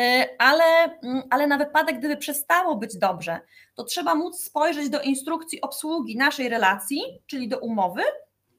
[0.00, 0.64] E, ale,
[1.02, 3.40] mm, ale na wypadek, gdyby przestało być dobrze,
[3.74, 8.02] to trzeba móc spojrzeć do instrukcji obsługi naszej relacji, czyli do umowy,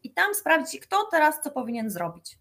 [0.04, 2.38] i tam sprawdzić, kto teraz co powinien zrobić.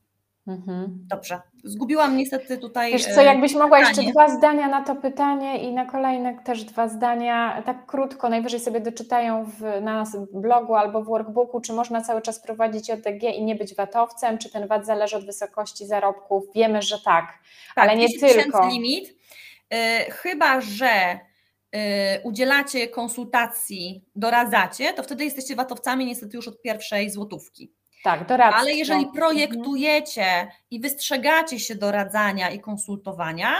[0.46, 1.06] Mhm.
[1.10, 1.40] Dobrze.
[1.64, 2.92] Zgubiłam niestety tutaj.
[2.92, 3.96] Wiesz co, e, jakbyś mogła pytanie.
[3.96, 8.60] jeszcze dwa zdania na to pytanie i na kolejne też dwa zdania, tak krótko, najwyżej
[8.60, 13.22] sobie doczytają w, na nas blogu albo w workbooku, czy można cały czas prowadzić ODG
[13.22, 16.44] i nie być VAT-owcem, czy ten VAT zależy od wysokości zarobków?
[16.54, 17.26] Wiemy, że tak,
[17.74, 18.68] tak ale nie tylko.
[18.68, 19.08] limit,
[19.70, 19.78] yy,
[20.10, 21.18] chyba że
[21.72, 21.80] yy,
[22.24, 27.72] udzielacie konsultacji, doradzacie, to wtedy jesteście VAT-owcami niestety już od pierwszej złotówki.
[28.02, 28.60] Tak, doradztwo.
[28.60, 30.48] Ale jeżeli projektujecie mhm.
[30.70, 33.52] i wystrzegacie się doradzania i konsultowania,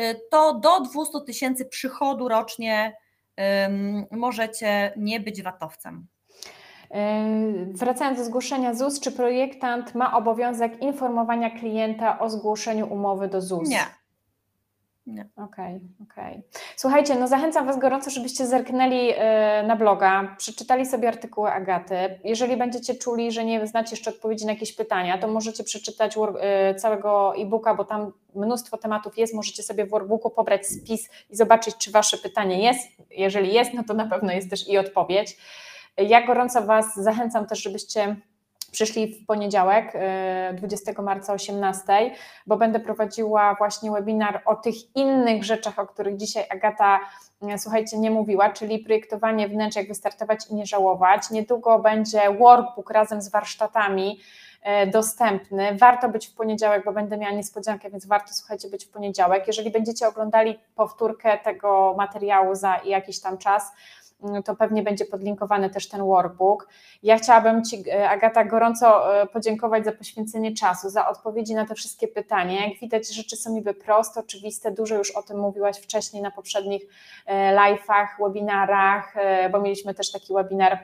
[0.00, 2.96] y, to do 200 tysięcy przychodu rocznie
[3.38, 6.06] um, możecie nie być watowcem.
[7.72, 13.68] Wracając do zgłoszenia ZUS, czy projektant ma obowiązek informowania klienta o zgłoszeniu umowy do ZUS?
[13.68, 13.86] Nie.
[15.06, 15.76] Okej, okej.
[15.76, 16.42] Okay, okay.
[16.76, 21.96] Słuchajcie, no zachęcam Was gorąco, żebyście zerknęli e, na bloga, przeczytali sobie artykuły Agaty.
[22.24, 26.74] Jeżeli będziecie czuli, że nie znacie jeszcze odpowiedzi na jakieś pytania, to możecie przeczytać e,
[26.74, 29.34] całego e-booka, bo tam mnóstwo tematów jest.
[29.34, 32.88] Możecie sobie w workbooku pobrać spis i zobaczyć, czy Wasze pytanie jest.
[33.10, 35.36] Jeżeli jest, no to na pewno jest też i odpowiedź.
[35.96, 38.16] Ja gorąco Was zachęcam też, żebyście
[38.76, 39.92] przyszli w poniedziałek,
[40.54, 41.82] 20 y, marca 18,
[42.46, 47.00] bo będę prowadziła właśnie webinar o tych innych rzeczach, o których dzisiaj Agata,
[47.54, 51.30] y, słuchajcie, nie mówiła, czyli projektowanie wnętrz, jak wystartować i nie żałować.
[51.30, 54.20] Niedługo będzie workbook razem z warsztatami
[54.84, 55.76] y, dostępny.
[55.76, 59.46] Warto być w poniedziałek, bo będę miała niespodziankę, więc warto, słuchajcie, być w poniedziałek.
[59.46, 63.72] Jeżeli będziecie oglądali powtórkę tego materiału za jakiś tam czas,
[64.44, 66.68] to pewnie będzie podlinkowany też ten workbook.
[67.02, 71.74] Ja chciałabym Ci, e, Agata, gorąco e, podziękować za poświęcenie czasu, za odpowiedzi na te
[71.74, 72.66] wszystkie pytania.
[72.66, 76.82] Jak widać, rzeczy są niby proste, oczywiste, dużo już o tym mówiłaś wcześniej na poprzednich
[77.26, 79.14] e, live'ach, webinarach,
[79.52, 80.78] bo mieliśmy też taki webinar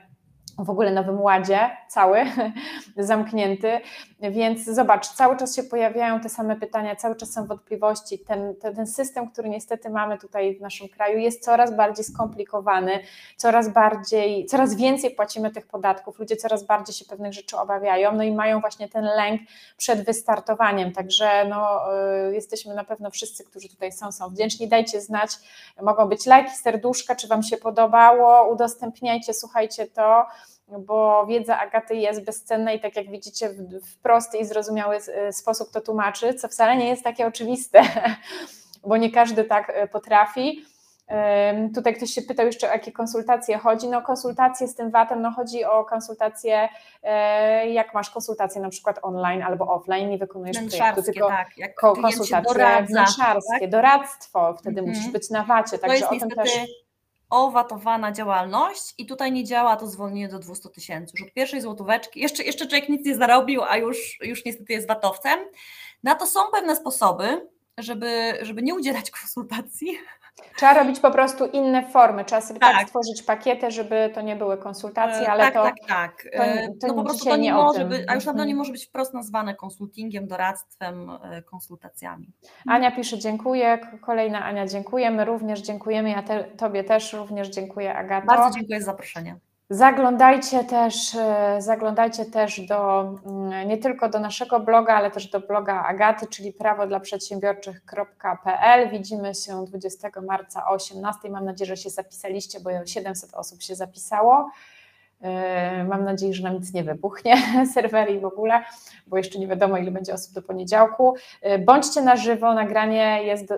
[0.59, 2.18] w ogóle Nowym Ładzie, cały,
[2.96, 3.80] zamknięty,
[4.20, 8.76] więc zobacz, cały czas się pojawiają te same pytania, cały czas są wątpliwości, ten, ten,
[8.76, 13.00] ten system, który niestety mamy tutaj w naszym kraju jest coraz bardziej skomplikowany,
[13.36, 18.22] coraz bardziej, coraz więcej płacimy tych podatków, ludzie coraz bardziej się pewnych rzeczy obawiają, no
[18.22, 19.40] i mają właśnie ten lęk
[19.76, 21.80] przed wystartowaniem, także no,
[22.28, 25.30] y, jesteśmy na pewno wszyscy, którzy tutaj są, są wdzięczni, dajcie znać,
[25.82, 30.26] mogą być lajki, serduszka, czy Wam się podobało, udostępniajcie, słuchajcie to,
[30.78, 35.70] bo wiedza Agaty jest bezcenna i tak jak widzicie w, prosty i zrozumiały e, sposób
[35.70, 37.82] to tłumaczy, co wcale nie jest takie oczywiste,
[38.88, 40.64] bo nie każdy tak e, potrafi.
[41.74, 43.88] Tutaj ktoś się pytał jeszcze o jakie konsultacje chodzi.
[43.88, 46.68] No konsultacje z tym VAT-em, no chodzi o konsultacje,
[47.03, 51.74] e, jak masz konsultacje na przykład online albo offline, nie wykonujesz projektu, tylko tak, jak
[51.74, 53.70] konsultacje doradza, wnętrzarskie, tak?
[53.70, 54.97] doradztwo, wtedy mm -hmm.
[54.97, 56.51] musisz być na VAT-ie, także o tym też
[57.33, 61.12] owatowana działalność i tutaj nie działa to zwolnienie do 200 tysięcy.
[61.18, 64.89] Już od pierwszej złotóweczki, jeszcze, jeszcze człowiek nic nie zarobił, a już, już niestety jest
[64.89, 65.39] watowcem.
[66.03, 69.99] Na to są pewne sposoby, żeby, żeby nie udzielać konsultacji,
[70.57, 74.36] Trzeba robić po prostu inne formy, trzeba sobie tak, tak stworzyć pakiety, żeby to nie
[74.36, 76.22] były konsultacje, ale tak, to, tak, tak.
[76.36, 78.45] To, e, to no po prostu to nie, nie może być, a już na pewno
[78.45, 82.32] nie może być wprost nazwane konsultingiem, doradztwem, e, konsultacjami.
[82.66, 87.95] Ania pisze dziękuję, kolejna Ania dziękuję, my również dziękujemy, ja te, Tobie też również dziękuję
[87.95, 88.26] Agato.
[88.26, 89.36] Bardzo dziękuję za zaproszenie.
[89.73, 95.41] Zaglądajcie też, e, zaglądajcie też do, mm, nie tylko do naszego bloga, ale też do
[95.41, 98.91] bloga Agaty, czyli prawo dla przedsiębiorczych.pl.
[98.91, 101.31] Widzimy się 20 marca o 18.
[101.31, 104.51] Mam nadzieję, że się zapisaliście, bo 700 osób się zapisało.
[105.23, 107.37] Yy, mam nadzieję, że nam nic nie wybuchnie,
[107.75, 108.64] serwery i w ogóle,
[109.07, 111.14] bo jeszcze nie wiadomo, ile będzie osób do poniedziałku.
[111.43, 113.53] Yy, bądźcie na żywo, nagranie jest,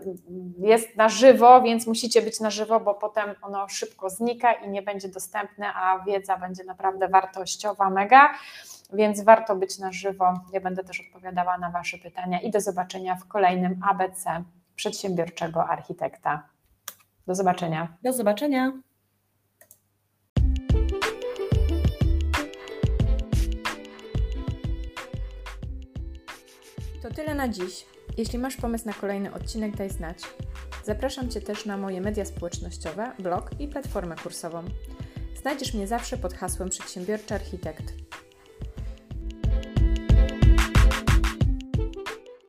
[0.58, 4.82] jest na żywo, więc musicie być na żywo, bo potem ono szybko znika i nie
[4.82, 8.34] będzie dostępne, a wiedza będzie naprawdę wartościowa, mega.
[8.92, 10.34] Więc warto być na żywo.
[10.52, 14.44] Ja będę też odpowiadała na Wasze pytania i do zobaczenia w kolejnym ABC
[14.76, 16.42] przedsiębiorczego architekta.
[17.26, 17.88] Do zobaczenia.
[18.02, 18.72] Do zobaczenia.
[27.04, 27.86] To tyle na dziś.
[28.16, 30.18] Jeśli masz pomysł na kolejny odcinek, daj znać.
[30.84, 34.64] Zapraszam Cię też na moje media społecznościowe, blog i platformę kursową.
[35.42, 37.84] Znajdziesz mnie zawsze pod hasłem Przedsiębiorczy Architekt.